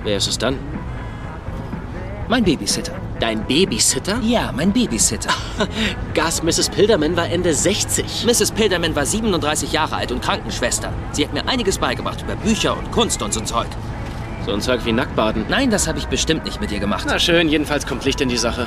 [0.02, 0.58] Wer ist es dann?
[2.28, 2.94] Mein Babysitter.
[3.20, 4.18] Dein Babysitter?
[4.22, 5.28] Ja, mein Babysitter.
[6.14, 6.70] Gas Mrs.
[6.70, 8.24] Pilderman war Ende 60.
[8.24, 8.50] Mrs.
[8.52, 10.90] Pilderman war 37 Jahre alt und Krankenschwester.
[11.12, 13.68] Sie hat mir einiges beigebracht über Bücher und Kunst und so Zeug.
[14.46, 15.44] So ein Zeug wie Nacktbaden.
[15.50, 17.04] Nein, das habe ich bestimmt nicht mit ihr gemacht.
[17.06, 18.66] Na schön, jedenfalls kommt Licht in die Sache.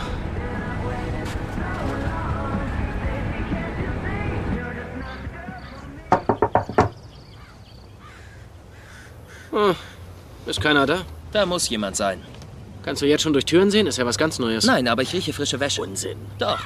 [9.50, 9.76] Hm,
[10.46, 11.02] ist keiner da?
[11.32, 12.22] Da muss jemand sein.
[12.84, 13.88] Kannst du jetzt schon durch Türen sehen?
[13.88, 14.66] Ist ja was ganz Neues.
[14.66, 15.82] Nein, aber ich rieche frische Wäsche.
[15.82, 16.18] Unsinn.
[16.38, 16.60] Doch.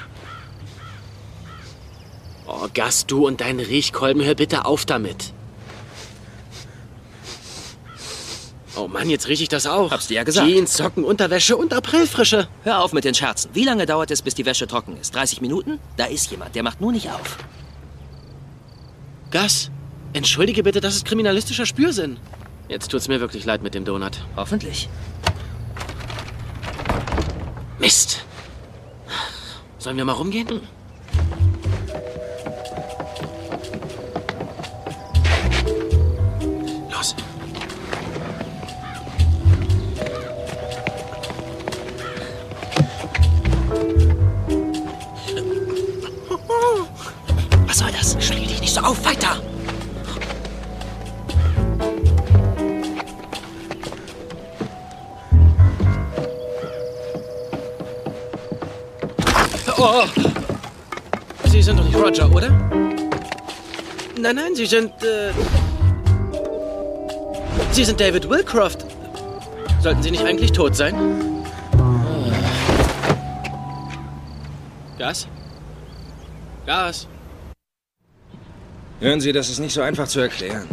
[2.48, 5.34] Oh, Gas, du und dein Riechkolben, hör bitte auf damit.
[8.76, 9.92] Oh Mann, jetzt rieche ich das auch.
[9.92, 10.48] Hab's dir ja gesagt.
[10.48, 12.48] Jeans, Socken, Unterwäsche und Aprilfrische.
[12.64, 13.50] Hör auf mit den Scherzen.
[13.54, 15.16] Wie lange dauert es, bis die Wäsche trocken ist?
[15.16, 15.80] 30 Minuten?
[15.98, 17.38] Da ist jemand, der macht nur nicht auf.
[19.32, 19.72] Gas,
[20.14, 22.18] entschuldige bitte, das ist kriminalistischer Spürsinn.
[22.70, 24.20] Jetzt tut's mir wirklich leid mit dem Donut.
[24.36, 24.88] Hoffentlich.
[27.80, 28.26] Mist.
[29.78, 30.62] Sollen wir mal rumgehen?
[36.90, 37.16] Los.
[47.68, 48.18] Was soll das?
[48.20, 49.47] Schläge dich nicht so auf, weiter!
[59.80, 60.06] Oh!
[61.46, 62.50] Sie sind doch nicht Roger, oder?
[64.20, 64.92] Nein, nein, Sie sind.
[65.04, 65.32] Äh,
[67.72, 68.86] Sie sind David Wilcroft.
[69.84, 70.96] Sollten Sie nicht eigentlich tot sein?
[74.98, 75.28] Gas?
[76.66, 77.08] Gas?
[79.00, 80.68] Hören Sie, das ist nicht so einfach zu erklären.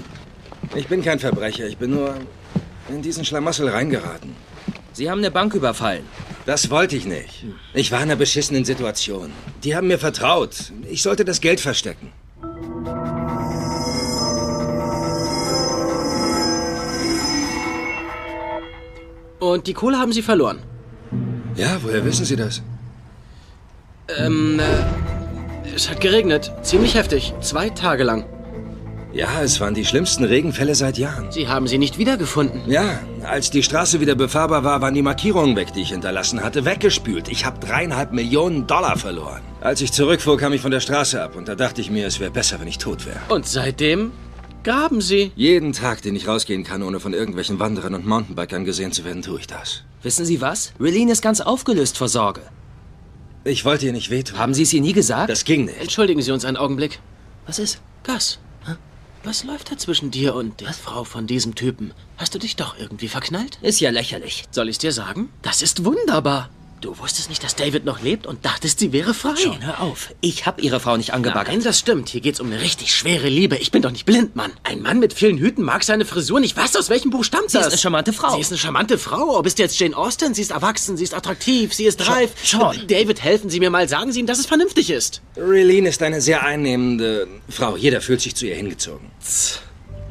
[0.75, 2.15] Ich bin kein Verbrecher, ich bin nur
[2.89, 4.35] in diesen Schlamassel reingeraten.
[4.95, 6.07] Sie haben eine Bank überfallen.
[6.47, 7.47] Das wollte ich nicht.
[7.73, 9.33] Ich war in einer beschissenen Situation.
[9.63, 10.73] Die haben mir vertraut.
[10.91, 12.13] Ich sollte das Geld verstecken.
[19.41, 20.59] Und die Kohle haben Sie verloren?
[21.57, 22.63] Ja, woher wissen Sie das?
[24.19, 26.53] Ähm, äh, es hat geregnet.
[26.63, 27.33] Ziemlich heftig.
[27.41, 28.25] Zwei Tage lang.
[29.15, 31.31] Ja, es waren die schlimmsten Regenfälle seit Jahren.
[31.31, 32.69] Sie haben sie nicht wiedergefunden.
[32.69, 36.65] Ja, als die Straße wieder befahrbar war, waren die Markierungen weg, die ich hinterlassen hatte,
[36.65, 37.29] weggespült.
[37.29, 39.41] Ich habe dreieinhalb Millionen Dollar verloren.
[39.61, 42.19] Als ich zurückfuhr, kam ich von der Straße ab und da dachte ich mir, es
[42.19, 43.21] wäre besser, wenn ich tot wäre.
[43.29, 44.11] Und seitdem
[44.65, 45.31] graben Sie.
[45.37, 49.23] Jeden Tag, den ich rausgehen kann, ohne von irgendwelchen Wanderern und Mountainbikern gesehen zu werden,
[49.23, 49.85] tue ich das.
[50.03, 50.73] Wissen Sie was?
[50.81, 52.41] Relene ist ganz aufgelöst vor Sorge.
[53.45, 54.39] Ich wollte ihr nicht wehtun.
[54.39, 55.31] Haben Sie es ihr nie gesagt?
[55.31, 55.81] Das ging nicht.
[55.81, 56.99] Entschuldigen Sie uns einen Augenblick.
[57.47, 57.81] Was ist?
[58.03, 58.41] Gas.
[59.25, 61.95] Was läuft da zwischen dir und der Frau von diesem Typen?
[62.19, 63.59] Hast du dich doch irgendwie verknallt?
[63.63, 64.45] Ist ja lächerlich.
[64.51, 65.31] Soll ich's dir sagen?
[65.41, 66.51] Das ist wunderbar.
[66.85, 69.37] Du wusstest nicht, dass David noch lebt und dachtest, sie wäre frei.
[69.37, 70.15] Schon, hör auf.
[70.21, 71.49] Ich hab ihre Frau nicht angebaggert.
[71.49, 72.11] Nein, das stimmt.
[72.11, 73.57] Hier geht's um eine richtig schwere Liebe.
[73.57, 74.53] Ich bin doch nicht blind, Mann.
[74.65, 76.59] Ein Mann mit vielen Hüten mag seine Frisur nicht.
[76.59, 76.77] Was?
[76.77, 77.69] Aus welchem Buch stammt Sie das?
[77.69, 78.35] ist eine charmante Frau.
[78.35, 79.39] Sie ist eine charmante Frau.
[79.39, 80.35] Oh, bist du jetzt Jane Austen?
[80.35, 82.33] Sie ist erwachsen, sie ist attraktiv, sie ist reif.
[82.45, 82.79] Sean.
[82.87, 83.89] David, helfen Sie mir mal.
[83.89, 85.23] Sagen Sie ihm, dass es vernünftig ist.
[85.39, 87.79] Relene ist eine sehr einnehmende Frau.
[87.79, 89.11] Jeder fühlt sich zu ihr hingezogen.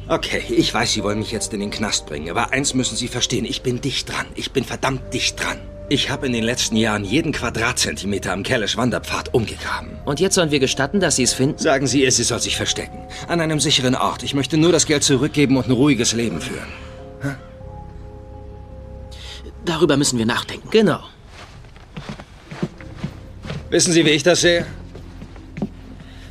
[0.08, 3.06] Okay, ich weiß, Sie wollen mich jetzt in den Knast bringen, aber eins müssen Sie
[3.06, 3.44] verstehen.
[3.44, 4.26] Ich bin dicht dran.
[4.34, 5.60] Ich bin verdammt dicht dran.
[5.94, 9.90] Ich habe in den letzten Jahren jeden Quadratzentimeter am Kellish Wanderpfad umgegraben.
[10.04, 11.56] Und jetzt sollen wir gestatten, dass Sie es finden?
[11.58, 12.98] Sagen Sie ihr, sie soll sich verstecken.
[13.28, 14.24] An einem sicheren Ort.
[14.24, 16.66] Ich möchte nur das Geld zurückgeben und ein ruhiges Leben führen.
[19.64, 20.68] Darüber müssen wir nachdenken.
[20.72, 20.98] Genau.
[23.70, 24.66] Wissen Sie, wie ich das sehe?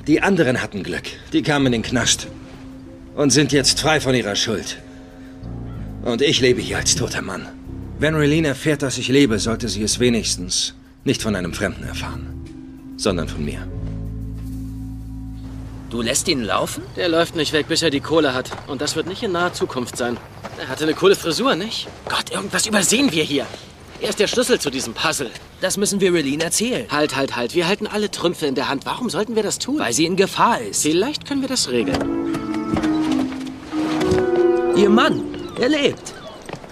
[0.07, 1.05] Die anderen hatten Glück.
[1.31, 2.27] Die kamen in den Knast.
[3.15, 4.77] Und sind jetzt frei von ihrer Schuld.
[6.03, 7.62] Und ich lebe hier als toter Mann.
[8.03, 10.73] Wenn Relene erfährt, dass ich lebe, sollte sie es wenigstens
[11.05, 12.27] nicht von einem Fremden erfahren,
[12.97, 13.65] sondern von mir.
[15.89, 16.83] Du lässt ihn laufen?
[16.97, 18.51] Der läuft nicht weg, bis er die Kohle hat.
[18.67, 20.17] Und das wird nicht in naher Zukunft sein.
[20.59, 21.87] Er hatte eine coole Frisur, nicht?
[22.09, 23.47] Gott, irgendwas übersehen wir hier.
[24.01, 25.31] Er ist der Schlüssel zu diesem Puzzle.
[25.61, 26.85] Das müssen wir Relene erzählen.
[26.91, 27.55] Halt, halt, halt.
[27.55, 28.85] Wir halten alle Trümpfe in der Hand.
[28.85, 29.79] Warum sollten wir das tun?
[29.79, 30.81] Weil sie in Gefahr ist.
[30.81, 32.03] Vielleicht können wir das regeln.
[34.75, 35.21] Ihr Mann,
[35.57, 36.13] er lebt.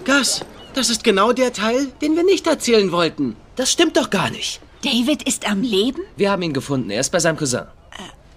[0.04, 3.36] Gas, das ist genau der Teil, den wir nicht erzählen wollten.
[3.56, 4.60] Das stimmt doch gar nicht.
[4.82, 6.02] David ist am Leben?
[6.16, 6.90] Wir haben ihn gefunden.
[6.90, 7.62] Er ist bei seinem Cousin.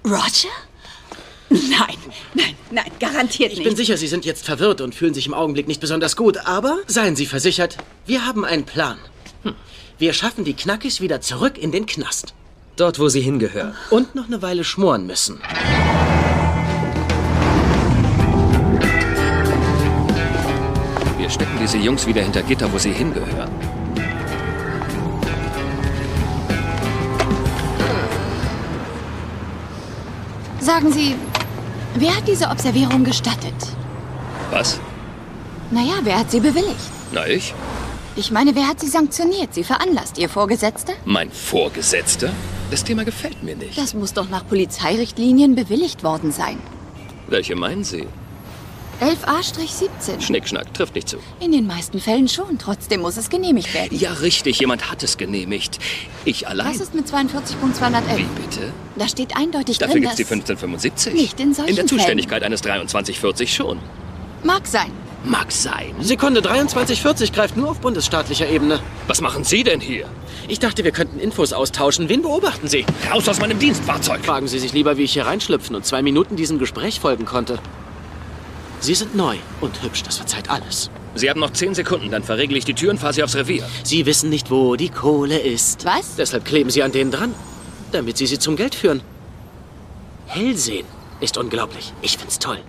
[0.04, 0.50] Roger?
[1.50, 1.98] Nein,
[2.34, 3.67] nein, nein, garantiert Ich nicht.
[3.67, 6.38] bin sicher, Sie sind jetzt verwirrt und fühlen sich im Augenblick nicht besonders gut.
[6.45, 8.98] Aber seien Sie versichert, wir haben einen Plan.
[9.43, 9.54] Hm.
[9.98, 12.34] Wir schaffen die Knackis wieder zurück in den Knast.
[12.76, 13.74] Dort, wo sie hingehören.
[13.89, 15.39] Und noch eine Weile schmoren müssen.
[21.26, 23.50] Wir stecken diese Jungs wieder hinter Gitter, wo sie hingehören.
[30.60, 31.16] Sagen Sie,
[31.96, 33.56] wer hat diese Observierung gestattet?
[34.52, 34.80] Was?
[35.72, 36.92] Naja, wer hat sie bewilligt?
[37.12, 37.56] Na, ich?
[38.16, 40.20] Ich meine, wer hat sie sanktioniert, sie veranlasst?
[40.20, 40.94] Ihr Vorgesetzter?
[41.06, 42.30] Mein Vorgesetzter?
[42.70, 43.76] Das Thema gefällt mir nicht.
[43.80, 46.60] Das muss doch nach Polizeirichtlinien bewilligt worden sein.
[47.28, 48.06] Welche meinen Sie?
[49.02, 50.22] 11a-17.
[50.22, 51.18] Schnickschnack trifft nicht zu.
[51.40, 52.58] In den meisten Fällen schon.
[52.58, 53.98] Trotzdem muss es genehmigt werden.
[53.98, 55.80] Ja, richtig, jemand hat es genehmigt.
[56.24, 56.68] Ich allein.
[56.68, 58.18] Was ist mit 42.211?
[58.18, 58.74] Wie bitte?
[58.96, 60.32] Da steht eindeutig Dafür drin, gibt's die dass...
[60.32, 61.14] 1575.
[61.14, 62.00] Nicht in solchen In der Fällen.
[62.00, 63.80] Zuständigkeit eines 2340 schon.
[64.44, 64.92] Mag sein.
[65.26, 65.96] Mag sein.
[66.02, 68.80] Sekunde 2340 greift nur auf bundesstaatlicher Ebene.
[69.08, 70.08] Was machen Sie denn hier?
[70.48, 72.10] Ich dachte, wir könnten Infos austauschen.
[72.10, 72.86] Wen beobachten Sie?
[73.12, 74.24] Raus aus meinem Dienstfahrzeug!
[74.24, 77.58] Fragen Sie sich lieber, wie ich hier reinschlüpfen und zwei Minuten diesem Gespräch folgen konnte.
[78.80, 80.90] Sie sind neu und hübsch, das verzeiht alles.
[81.16, 83.64] Sie haben noch zehn Sekunden, dann verriegel ich die Tür und fahre Sie aufs Revier.
[83.84, 85.86] Sie wissen nicht, wo die Kohle ist.
[85.86, 86.16] Was?
[86.18, 87.34] Deshalb kleben Sie an denen dran,
[87.92, 89.02] damit Sie sie zum Geld führen.
[90.28, 90.86] Hellsehen
[91.22, 91.94] ist unglaublich.
[92.02, 92.60] Ich find's toll.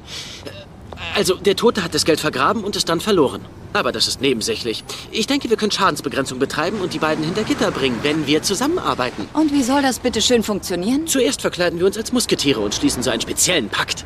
[1.14, 3.44] Also, der Tote hat das Geld vergraben und es dann verloren.
[3.72, 4.84] Aber das ist nebensächlich.
[5.10, 9.28] Ich denke, wir können Schadensbegrenzung betreiben und die beiden hinter Gitter bringen, wenn wir zusammenarbeiten.
[9.34, 11.06] Und wie soll das bitte schön funktionieren?
[11.06, 14.04] Zuerst verkleiden wir uns als Musketiere und schließen so einen speziellen Pakt.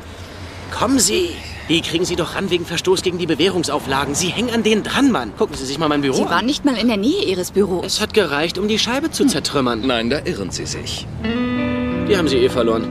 [0.71, 1.29] Kommen Sie!
[1.69, 4.15] Die kriegen Sie doch ran wegen Verstoß gegen die Bewährungsauflagen.
[4.15, 5.31] Sie hängen an denen dran, Mann.
[5.37, 6.29] Gucken Sie sich mal mein Büro Sie an.
[6.29, 7.85] waren nicht mal in der Nähe Ihres Büros.
[7.85, 9.85] Es hat gereicht, um die Scheibe zu zertrümmern.
[9.85, 11.05] Nein, da irren Sie sich.
[11.23, 12.87] Die haben Sie eh verloren.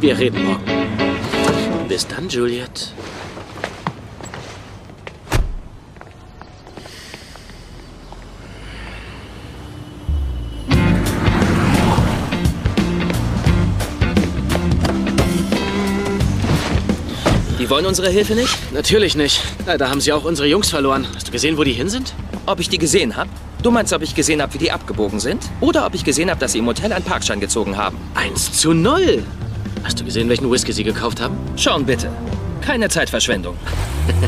[0.00, 0.64] Wir reden morgen.
[1.88, 2.92] Bis dann, Juliet.
[17.64, 18.54] Die wollen unsere Hilfe nicht?
[18.74, 19.40] Natürlich nicht.
[19.64, 21.06] Leider haben sie auch unsere Jungs verloren.
[21.14, 22.12] Hast du gesehen, wo die hin sind?
[22.44, 23.30] Ob ich die gesehen habe?
[23.62, 25.42] Du meinst, ob ich gesehen habe, wie die abgebogen sind?
[25.62, 27.96] Oder ob ich gesehen habe, dass sie im Hotel einen Parkschein gezogen haben?
[28.14, 29.22] Eins zu null.
[29.82, 31.38] Hast du gesehen, welchen Whisky sie gekauft haben?
[31.56, 32.10] Schauen bitte.
[32.60, 33.56] Keine Zeitverschwendung.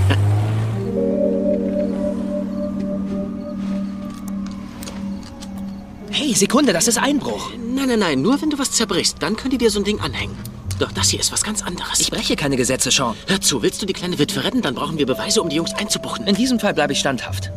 [6.11, 7.51] hey, Sekunde, das ist Einbruch.
[7.59, 8.23] Nein, nein, nein.
[8.23, 10.56] Nur wenn du was zerbrichst, dann können die dir so ein Ding anhängen.
[10.79, 12.01] Doch das hier ist was ganz anderes.
[12.01, 13.17] Ich breche keine Gesetze, Sean.
[13.27, 14.61] Hör zu, willst du die kleine Witwe retten?
[14.61, 16.27] Dann brauchen wir Beweise, um die Jungs einzubuchten.
[16.27, 17.51] In diesem Fall bleibe ich standhaft.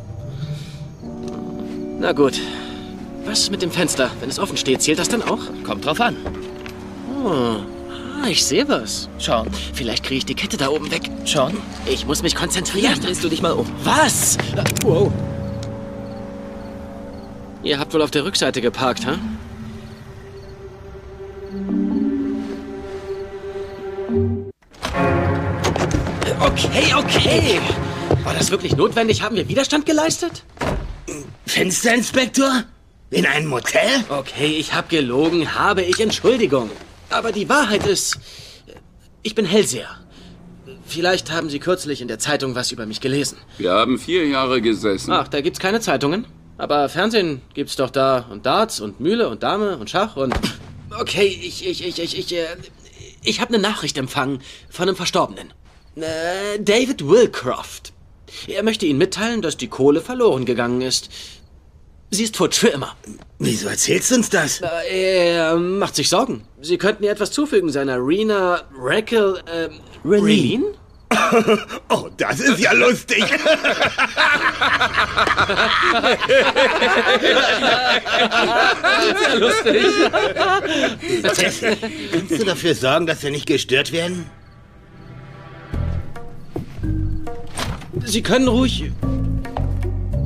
[2.00, 2.40] Na gut.
[3.26, 4.10] Was ist mit dem Fenster?
[4.22, 5.40] Wenn es offen steht, zählt das dann auch?
[5.66, 6.16] Kommt drauf an.
[7.24, 7.58] Oh.
[8.22, 9.10] Ah, ich sehe was.
[9.18, 9.48] Sean.
[9.74, 11.10] Vielleicht kriege ich die Kette da oben weg.
[11.26, 11.56] Sean?
[11.86, 12.86] Ich muss mich konzentrieren.
[12.94, 13.68] Vielleicht drehst du dich mal um.
[13.84, 14.38] Was?
[14.84, 15.12] Wow.
[17.64, 19.18] Ihr habt wohl auf der Rückseite geparkt, hä?
[26.80, 27.60] Okay, okay.
[28.24, 29.22] War das wirklich notwendig?
[29.22, 30.46] Haben wir Widerstand geleistet?
[31.46, 32.64] Fensterinspektor?
[33.10, 34.06] In einem Motel?
[34.08, 36.70] Okay, ich habe gelogen, habe ich Entschuldigung.
[37.10, 38.18] Aber die Wahrheit ist,
[39.24, 39.90] ich bin Hellseher.
[40.86, 43.40] Vielleicht haben Sie kürzlich in der Zeitung was über mich gelesen.
[43.58, 45.12] Wir haben vier Jahre gesessen.
[45.12, 46.28] Ach, da gibt's keine Zeitungen.
[46.58, 50.34] Aber Fernsehen gibt's doch da und Darts und Mühle und Dame und Schach und.
[50.98, 52.46] Okay, ich, ich, ich, ich, ich, äh,
[53.22, 55.52] ich habe eine Nachricht empfangen von einem Verstorbenen.
[56.02, 57.94] Äh, David Wilcroft.
[58.48, 61.10] Er möchte Ihnen mitteilen, dass die Kohle verloren gegangen ist.
[62.12, 62.96] Sie ist futsch für immer.
[63.38, 64.62] Wieso erzählst du uns das?
[64.62, 66.44] Äh, Er macht sich Sorgen.
[66.62, 69.70] Sie könnten ihr etwas zufügen, seiner Rena Rackle, äh,
[70.06, 70.66] Raylene?
[71.90, 73.24] Oh, das ist ja lustig.
[79.24, 79.84] Sehr lustig.
[81.36, 81.62] Tess,
[82.12, 84.26] kannst du dafür sorgen, dass wir nicht gestört werden?
[88.10, 88.92] Sie können ruhig.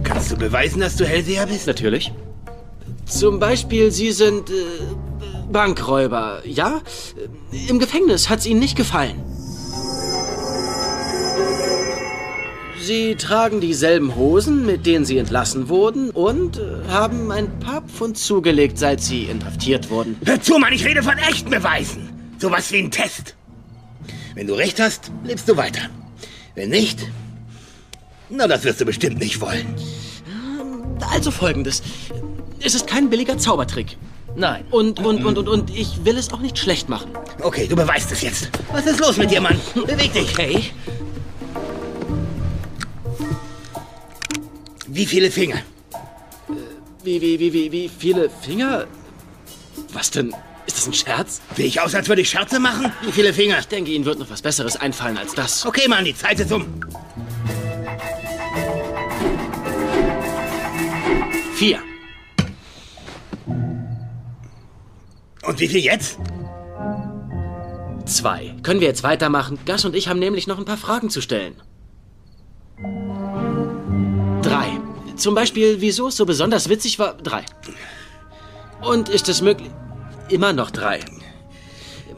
[0.04, 1.68] Kannst du beweisen, dass du Hellseher bist?
[1.68, 2.14] Natürlich.
[3.06, 4.54] Zum Beispiel, Sie sind äh,
[5.52, 6.82] Bankräuber, ja?
[7.68, 9.22] Im Gefängnis hat's Ihnen nicht gefallen.
[12.80, 18.18] Sie tragen dieselben Hosen, mit denen Sie entlassen wurden und äh, haben ein paar Pfund
[18.18, 20.16] zugelegt, seit Sie inhaftiert wurden.
[20.26, 22.10] Hör zu, Mann, ich rede von echten Beweisen.
[22.38, 23.36] Sowas wie ein Test.
[24.36, 25.82] Wenn du recht hast, lebst du weiter.
[26.56, 27.08] Wenn nicht,
[28.30, 29.76] na, das wirst du bestimmt nicht wollen.
[31.12, 31.82] Also folgendes.
[32.60, 33.98] Es ist kein billiger Zaubertrick.
[34.36, 34.66] Nein.
[34.72, 37.12] Und, und, und, und, und ich will es auch nicht schlecht machen.
[37.42, 38.50] Okay, du beweist es jetzt.
[38.72, 39.60] Was ist los mit dir, Mann?
[39.76, 40.32] Beweg dich.
[40.32, 40.72] Okay.
[44.88, 45.58] Wie viele Finger?
[47.04, 48.86] Wie, wie, wie, wie, wie viele Finger?
[49.92, 50.34] Was denn?
[50.66, 51.42] Ist das ein Scherz?
[51.56, 52.92] Sehe ich aus, als würde ich Scherze machen?
[53.06, 53.60] Wie viele Finger?
[53.60, 55.66] Ich denke, Ihnen wird noch was Besseres einfallen als das.
[55.66, 56.66] Okay, Mann, die Zeit ist um.
[61.64, 61.80] Vier.
[65.48, 66.20] Und wie viel jetzt?
[68.06, 68.54] zwei.
[68.64, 69.58] Können wir jetzt weitermachen?
[69.66, 71.56] Gus und ich haben nämlich noch ein paar Fragen zu stellen.
[74.42, 74.78] Drei.
[75.16, 77.14] Zum Beispiel, wieso es so besonders witzig war.
[77.14, 77.46] Drei.
[78.82, 79.72] Und ist es möglich?
[80.28, 81.00] Immer noch drei.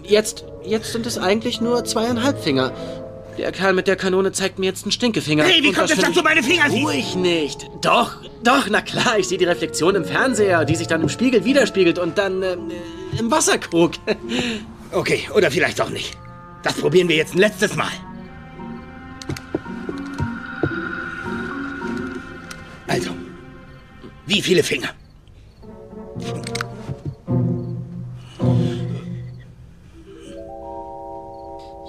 [0.01, 2.73] Jetzt, jetzt sind es eigentlich nur zweieinhalb Finger.
[3.37, 5.43] Der Kerl mit der Kanone zeigt mir jetzt einen Stinkefinger.
[5.43, 6.83] Hey, wie Und kommt das es, dass du meine Finger siehst?
[6.83, 7.67] Ruhig nicht.
[7.81, 11.43] Doch, doch, na klar, ich sehe die Reflexion im Fernseher, die sich dann im Spiegel
[11.45, 13.93] widerspiegelt und dann ähm, äh, im Wasserkrug.
[14.91, 16.17] Okay, oder vielleicht auch nicht.
[16.63, 17.91] Das probieren wir jetzt ein letztes Mal.
[22.87, 23.09] Also,
[24.25, 24.89] wie viele Finger?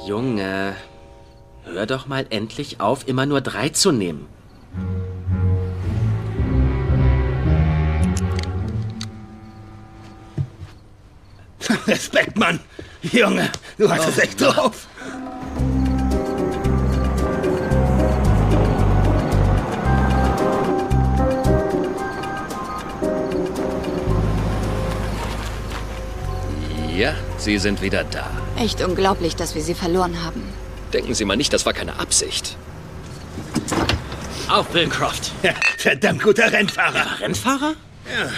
[0.05, 0.75] Junge,
[1.64, 4.27] hör doch mal endlich auf, immer nur drei zu nehmen.
[11.87, 12.61] Respekt, Mann.
[13.02, 14.87] Junge, du hast es echt drauf.
[26.96, 28.31] Ja, Sie sind wieder da.
[28.59, 30.42] Echt unglaublich, dass wir sie verloren haben.
[30.94, 32.57] Denken Sie mal nicht, das war keine Absicht.
[34.48, 35.33] Auf Bill Croft.
[35.42, 37.20] Ja, verdammt guter Rennfahrer.
[37.20, 37.74] Rennfahrer?
[38.07, 38.31] Ja,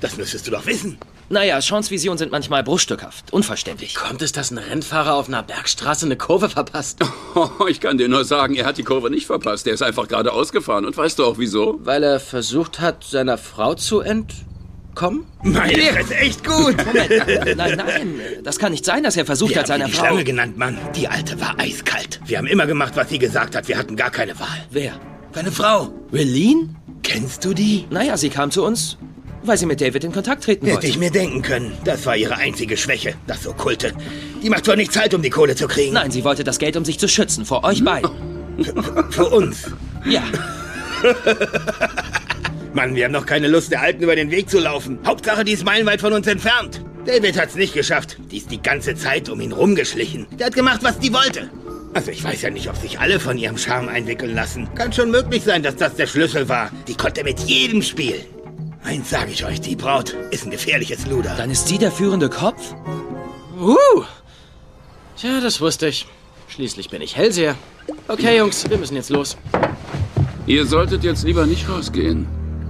[0.00, 0.98] das müsstest du doch wissen.
[1.30, 3.94] Naja, Seans Visionen sind manchmal bruchstückhaft, unverständlich.
[3.94, 6.98] Kommt es, dass ein Rennfahrer auf einer Bergstraße eine Kurve verpasst?
[7.34, 9.66] Oh, ich kann dir nur sagen, er hat die Kurve nicht verpasst.
[9.66, 10.84] Er ist einfach gerade ausgefahren.
[10.84, 11.80] Und weißt du auch wieso?
[11.82, 15.26] Weil er versucht hat, seiner Frau zu entkommen?
[15.42, 16.76] Meine Fresse, echt gut.
[16.84, 19.96] Moment, nein, nein, das kann nicht sein, dass er versucht Wir hat, seiner sie die
[19.96, 20.06] Frau...
[20.06, 20.78] Schlange genannt, Mann.
[20.94, 22.20] Die Alte war eiskalt.
[22.26, 23.66] Wir haben immer gemacht, was sie gesagt hat.
[23.66, 24.66] Wir hatten gar keine Wahl.
[24.70, 24.92] Wer?
[25.32, 25.92] Deine Frau.
[26.12, 26.68] Relene?
[27.02, 27.86] Kennst du die?
[27.90, 28.98] Naja, sie kam zu uns,
[29.46, 30.86] weil sie mit David in Kontakt treten Hätte wollte.
[30.86, 31.72] ich mir denken können.
[31.84, 33.14] Das war ihre einzige Schwäche.
[33.26, 33.92] Das Okkulte.
[34.42, 35.94] Die macht zwar nichts halt, um die Kohle zu kriegen.
[35.94, 38.10] Nein, sie wollte das Geld, um sich zu schützen, vor euch beiden.
[39.10, 39.70] Für uns.
[40.06, 40.22] Ja.
[42.72, 44.98] Mann, wir haben noch keine Lust, der Alten über den Weg zu laufen.
[45.06, 46.84] Hauptsache, die ist meilenweit von uns entfernt.
[47.06, 48.16] David hat's nicht geschafft.
[48.30, 50.26] Die ist die ganze Zeit um ihn rumgeschlichen.
[50.38, 51.50] Der hat gemacht, was die wollte.
[51.92, 54.68] Also ich weiß ja nicht, ob sich alle von ihrem Charme einwickeln lassen.
[54.74, 56.70] Kann schon möglich sein, dass das der Schlüssel war.
[56.88, 58.22] Die konnte mit jedem spielen.
[58.84, 61.34] Eins sage ich euch, die Braut ist ein gefährliches Luder.
[61.38, 62.74] Dann ist sie der führende Kopf?
[63.58, 64.02] Uh!
[65.16, 66.06] Tja, das wusste ich.
[66.48, 67.56] Schließlich bin ich Hellseher.
[68.08, 69.38] Okay, Jungs, wir müssen jetzt los.
[70.46, 72.26] Ihr solltet jetzt lieber nicht rausgehen.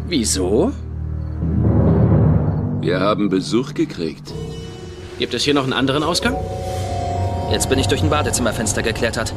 [0.07, 0.73] Wieso?
[2.81, 4.33] Wir haben Besuch gekriegt.
[5.19, 6.37] Gibt es hier noch einen anderen Ausgang?
[7.51, 9.35] Jetzt bin ich durch ein Badezimmerfenster geklettert.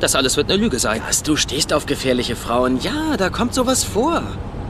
[0.00, 1.00] Das alles wird eine Lüge sein.
[1.06, 2.80] Was, du stehst auf gefährliche Frauen?
[2.80, 4.22] Ja, da kommt sowas vor.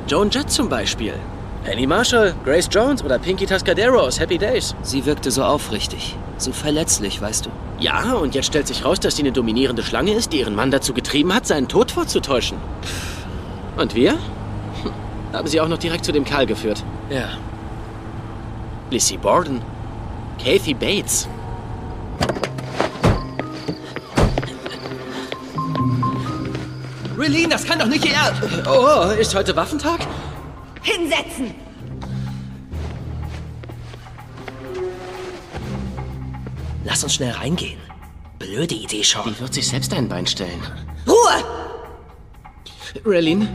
[0.07, 1.15] Joan Jett zum Beispiel.
[1.65, 4.75] Penny Marshall, Grace Jones oder Pinky Tascadero aus Happy Days.
[4.83, 7.51] Sie wirkte so aufrichtig, so verletzlich, weißt du.
[7.79, 10.71] Ja, und jetzt stellt sich raus, dass sie eine dominierende Schlange ist, die ihren Mann
[10.71, 12.59] dazu getrieben hat, seinen Tod vorzutäuschen.
[13.79, 14.13] Und wir?
[14.13, 14.93] Hm,
[15.33, 16.85] Haben sie auch noch direkt zu dem Kerl geführt.
[17.09, 17.29] Ja.
[18.91, 19.63] Lizzie Borden.
[20.39, 21.27] Kathy Bates.
[27.25, 28.13] Relene, das kann doch nicht ihr...
[28.69, 30.01] Oh, ist heute Waffentag?
[30.83, 31.55] Hinsetzen!
[36.85, 37.81] Lass uns schnell reingehen.
[38.39, 39.25] Blöde Idee, Sean.
[39.25, 40.61] Die wird sich selbst ein Bein stellen.
[41.09, 41.43] Ruhe!
[43.07, 43.49] Relin,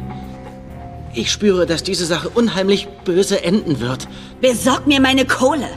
[1.14, 4.08] ich spüre, dass diese Sache unheimlich böse enden wird.
[4.42, 5.70] Besorg mir meine Kohle.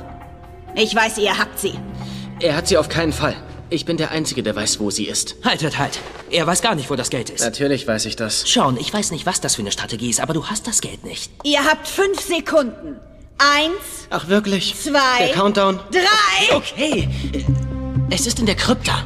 [0.75, 1.75] Ich weiß, ihr habt sie.
[2.41, 3.37] Er hat sie auf keinen Fall.
[3.73, 5.37] Ich bin der Einzige, der weiß, wo sie ist.
[5.43, 5.99] Haltet, halt.
[6.31, 7.41] Er weiß gar nicht, wo das Geld ist.
[7.43, 8.43] Natürlich weiß ich das.
[8.43, 11.05] Sean, ich weiß nicht, was das für eine Strategie ist, aber du hast das Geld
[11.05, 11.33] nicht.
[11.43, 12.97] Ihr habt fünf Sekunden.
[13.39, 14.75] Eins, Ach, wirklich?
[14.77, 15.81] zwei, Der Countdown?
[15.91, 16.55] drei.
[16.55, 17.09] Okay.
[18.11, 19.05] Es ist in der Krypta.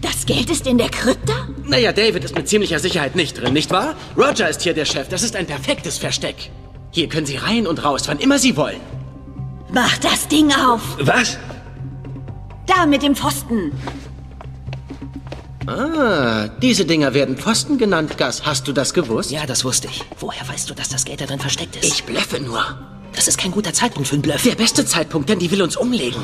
[0.00, 1.48] Das Geld ist in der Krypta?
[1.64, 3.96] Naja, David ist mit ziemlicher Sicherheit nicht drin, nicht wahr?
[4.16, 5.08] Roger ist hier der Chef.
[5.08, 6.50] Das ist ein perfektes Versteck.
[6.92, 8.80] Hier können Sie rein und raus, wann immer Sie wollen.
[9.72, 10.82] Mach das Ding auf.
[11.00, 11.36] Was?
[12.66, 13.72] Da mit dem Pfosten.
[15.66, 18.44] Ah, diese Dinger werden Pfosten genannt, Gas.
[18.44, 19.30] Hast du das gewusst?
[19.30, 20.02] Ja, das wusste ich.
[20.18, 21.84] Woher weißt du, dass das Geld da drin versteckt ist?
[21.84, 22.62] Ich blöffe nur.
[23.14, 24.42] Das ist kein guter Zeitpunkt für einen Bluff.
[24.42, 26.20] Der beste Zeitpunkt, denn die will uns umlegen.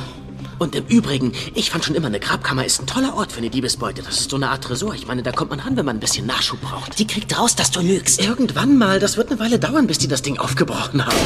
[0.59, 3.49] Und im Übrigen, ich fand schon immer, eine Grabkammer ist ein toller Ort für eine
[3.49, 4.03] Diebesbeute.
[4.03, 4.95] Das ist so eine Art Tresor.
[4.95, 6.99] Ich meine, da kommt man ran, wenn man ein bisschen Nachschub braucht.
[6.99, 8.21] Die kriegt raus, dass du lügst.
[8.21, 8.99] Irgendwann mal.
[9.01, 11.17] Das wird eine Weile dauern, bis die das Ding aufgebrochen haben.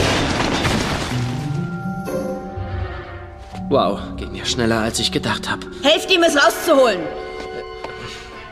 [3.71, 5.67] Wow, ging ja schneller, als ich gedacht habe.
[5.83, 7.01] Helft ihm, es rauszuholen.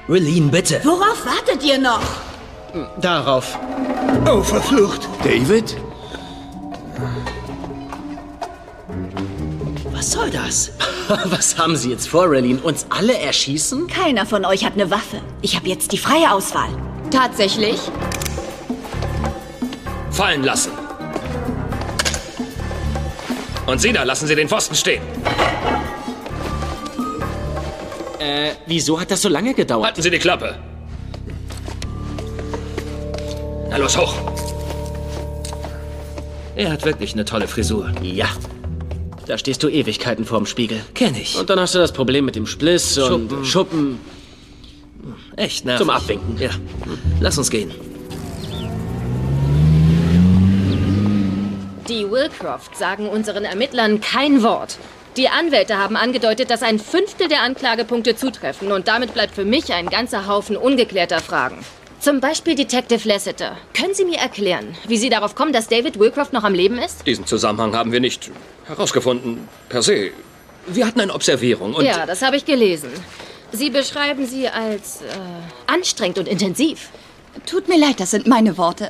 [0.09, 0.81] Relene, bitte.
[0.85, 2.03] Worauf wartet ihr noch?
[3.01, 3.59] Darauf.
[4.29, 5.09] Oh, verflucht.
[5.23, 5.77] David?
[9.93, 10.73] Was soll das?
[11.27, 12.61] Was haben Sie jetzt vor, Raylene?
[12.61, 13.87] Uns alle erschießen?
[13.87, 15.21] Keiner von euch hat eine Waffe.
[15.41, 16.69] Ich habe jetzt die freie Auswahl.
[17.11, 17.79] Tatsächlich?
[20.11, 20.73] Fallen lassen.
[23.67, 25.03] Und Sie da, lassen Sie den Pfosten stehen.
[28.23, 29.87] Äh, wieso hat das so lange gedauert?
[29.87, 30.55] Halten Sie die Klappe.
[33.69, 34.15] Na los, hoch.
[36.55, 37.91] Er hat wirklich eine tolle Frisur.
[38.03, 38.29] Ja.
[39.27, 40.81] Da stehst du Ewigkeiten vorm Spiegel.
[40.95, 41.37] Kenn ich.
[41.37, 43.45] Und dann hast du das Problem mit dem Spliss und Schuppen.
[43.45, 43.99] Schuppen.
[45.37, 45.87] Echt nervig.
[45.87, 46.39] Zum Abwinken.
[46.39, 46.51] Ja.
[47.21, 47.73] Lass uns gehen.
[51.89, 54.79] Die Wilcroft sagen unseren Ermittlern kein Wort.
[55.19, 59.71] Die Anwälte haben angedeutet, dass ein Fünftel der Anklagepunkte zutreffen und damit bleibt für mich
[59.75, 61.59] ein ganzer Haufen ungeklärter Fragen.
[62.01, 63.59] Zum Beispiel Detective Lasseter.
[63.75, 67.07] Können Sie mir erklären, wie Sie darauf kommen, dass David Wilcroft noch am Leben ist?
[67.07, 68.31] Diesen Zusammenhang haben wir nicht
[68.67, 70.13] herausgefunden, per se.
[70.67, 71.85] Wir hatten eine Observierung und...
[71.85, 72.89] ja, das habe ich gelesen.
[73.53, 75.09] Sie beschreiben sie als äh,
[75.67, 76.89] anstrengend und intensiv.
[77.45, 78.89] Tut mir leid, das sind meine Worte.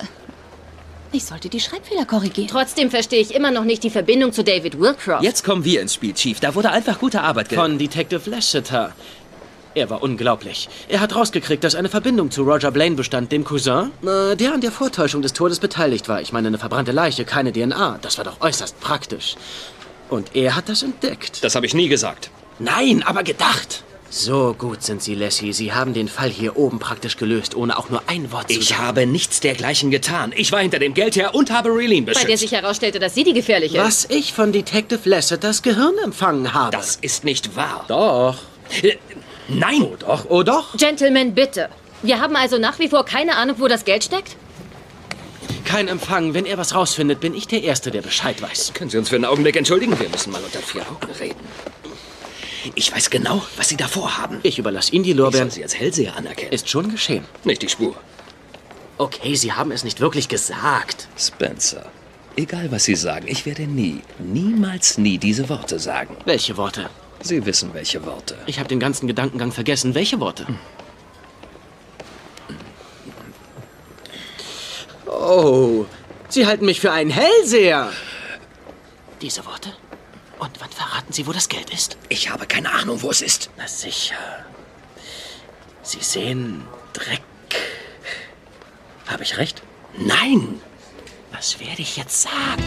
[1.14, 2.48] Ich sollte die Schreibfehler korrigieren.
[2.48, 5.22] Trotzdem verstehe ich immer noch nicht die Verbindung zu David Wilcroft.
[5.22, 6.40] Jetzt kommen wir ins Spiel, Chief.
[6.40, 7.58] Da wurde einfach gute Arbeit ge...
[7.58, 8.94] Von Detective Lasseter.
[9.74, 10.70] Er war unglaublich.
[10.88, 14.62] Er hat rausgekriegt, dass eine Verbindung zu Roger Blaine bestand, dem Cousin, äh, der an
[14.62, 16.22] der Vortäuschung des Todes beteiligt war.
[16.22, 17.98] Ich meine, eine verbrannte Leiche, keine DNA.
[18.00, 19.36] Das war doch äußerst praktisch.
[20.08, 21.44] Und er hat das entdeckt.
[21.44, 22.30] Das habe ich nie gesagt.
[22.58, 23.84] Nein, aber gedacht.
[24.14, 25.54] So gut sind Sie, Lassie.
[25.54, 28.68] Sie haben den Fall hier oben praktisch gelöst, ohne auch nur ein Wort zu Ich
[28.68, 28.82] sagen.
[28.82, 30.34] habe nichts dergleichen getan.
[30.36, 32.40] Ich war hinter dem Geld her und habe Raylene Bei der beschützt.
[32.42, 33.82] sich herausstellte, dass sie die gefährliche ist.
[33.84, 36.76] Was ich von Detective Lasseters Gehirn empfangen habe.
[36.76, 37.86] Das ist nicht wahr.
[37.88, 38.36] Doch.
[38.82, 38.96] Äh,
[39.48, 39.80] Nein.
[39.82, 40.76] Oh doch, oh doch.
[40.76, 41.70] Gentlemen, bitte.
[42.02, 44.36] Wir haben also nach wie vor keine Ahnung, wo das Geld steckt?
[45.64, 46.34] Kein Empfang.
[46.34, 48.72] Wenn er was rausfindet, bin ich der Erste, der Bescheid weiß.
[48.74, 49.98] Können Sie uns für einen Augenblick entschuldigen?
[49.98, 51.40] Wir müssen mal unter vier Augen reden.
[52.74, 54.40] Ich weiß genau, was Sie davor haben.
[54.42, 55.50] Ich überlasse Ihnen die Ich soll Lorbeeren.
[55.50, 56.52] Sie als Hellseher anerkennen.
[56.52, 57.24] Ist schon geschehen.
[57.44, 57.94] Nicht die Spur.
[58.98, 61.08] Okay, Sie haben es nicht wirklich gesagt.
[61.18, 61.86] Spencer,
[62.36, 66.16] egal was Sie sagen, ich werde nie, niemals nie diese Worte sagen.
[66.24, 66.88] Welche Worte?
[67.20, 68.36] Sie wissen, welche Worte.
[68.46, 69.94] Ich habe den ganzen Gedankengang vergessen.
[69.94, 70.46] Welche Worte?
[75.06, 75.86] Oh,
[76.28, 77.92] Sie halten mich für einen Hellseher.
[79.20, 79.72] Diese Worte?
[80.42, 81.96] Und wann verraten Sie, wo das Geld ist?
[82.08, 83.50] Ich habe keine Ahnung, wo es ist.
[83.56, 84.16] Na sicher.
[85.84, 87.22] Sie sehen Dreck.
[89.06, 89.62] Habe ich recht?
[89.96, 90.60] Nein.
[91.30, 92.60] Was werde ich jetzt sagen?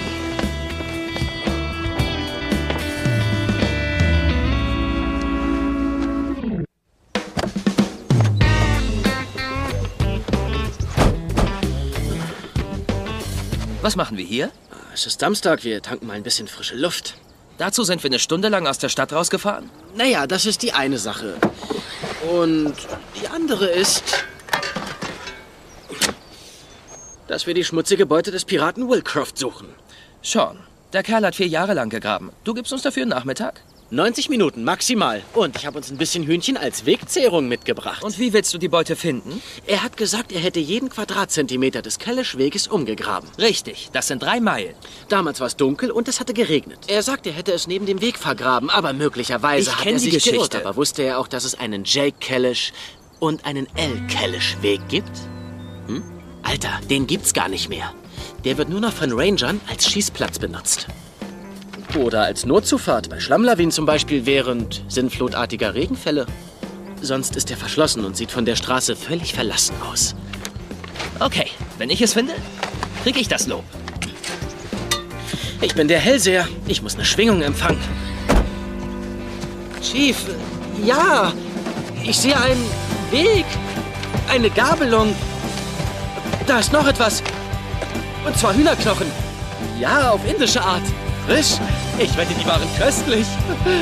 [13.82, 14.50] Was machen wir hier?
[14.94, 17.16] Es ist Samstag, wir tanken mal ein bisschen frische Luft.
[17.58, 19.70] Dazu sind wir eine Stunde lang aus der Stadt rausgefahren.
[19.96, 21.36] Naja, das ist die eine Sache.
[22.30, 22.74] Und
[23.20, 24.26] die andere ist,
[27.28, 29.68] dass wir die schmutzige Beute des Piraten Wilcroft suchen.
[30.22, 30.60] Sean,
[30.92, 32.32] der Kerl hat vier Jahre lang gegraben.
[32.44, 33.62] Du gibst uns dafür einen Nachmittag?
[33.92, 35.22] 90 Minuten maximal.
[35.34, 38.04] Und ich habe uns ein bisschen Hühnchen als Wegzehrung mitgebracht.
[38.04, 39.42] Und wie willst du die Beute finden?
[39.68, 43.30] Er hat gesagt, er hätte jeden Quadratzentimeter des Kellisch-Weges umgegraben.
[43.38, 44.74] Richtig, das sind drei Meilen.
[45.10, 46.80] Damals war es dunkel und es hatte geregnet.
[46.88, 50.14] Er sagt, er hätte es neben dem Weg vergraben, aber möglicherweise Ich hat er sich
[50.14, 50.38] Geschichte.
[50.50, 50.66] geirrt.
[50.66, 52.74] Aber wusste er auch, dass es einen Jake Kellish
[53.20, 55.12] und einen L Kellish Weg gibt?
[55.88, 56.04] Hm?
[56.42, 57.94] Alter, den gibt's gar nicht mehr.
[58.46, 60.88] Der wird nur noch von Rangern als Schießplatz benutzt.
[61.98, 66.26] Oder als Notzufahrt bei Schlammlawinen zum Beispiel während sinnflutartiger Regenfälle.
[67.02, 70.16] Sonst ist er verschlossen und sieht von der Straße völlig verlassen aus.
[71.20, 72.34] Okay, wenn ich es finde,
[73.04, 73.64] krieg ich das Lob.
[75.62, 76.48] Ich bin der Hellseher.
[76.68, 77.80] Ich muss eine Schwingung empfangen.
[79.82, 80.18] Chief,
[80.84, 81.32] ja.
[82.04, 82.66] Ich sehe einen
[83.12, 83.46] Weg.
[84.30, 85.16] Eine Gabelung.
[86.46, 87.24] Da ist noch etwas.
[88.26, 89.08] Und zwar Hühnerknochen.
[89.80, 90.84] Ja, auf indische Art.
[91.26, 91.58] Frisch.
[91.98, 93.28] Ich wette, die waren köstlich.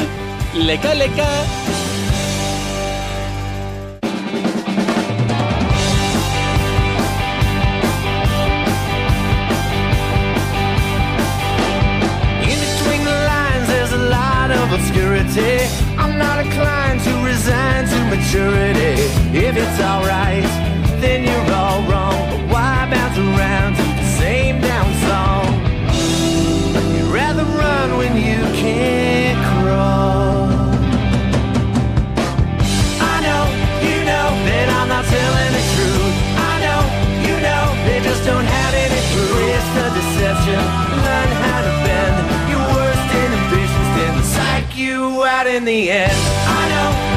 [0.53, 1.45] Lecker, lecker.
[14.73, 15.67] Obscurity.
[15.99, 19.03] I'm not inclined to resign to maturity.
[19.37, 20.43] If it's alright,
[45.53, 46.11] in the end.
[46.47, 47.12] I know.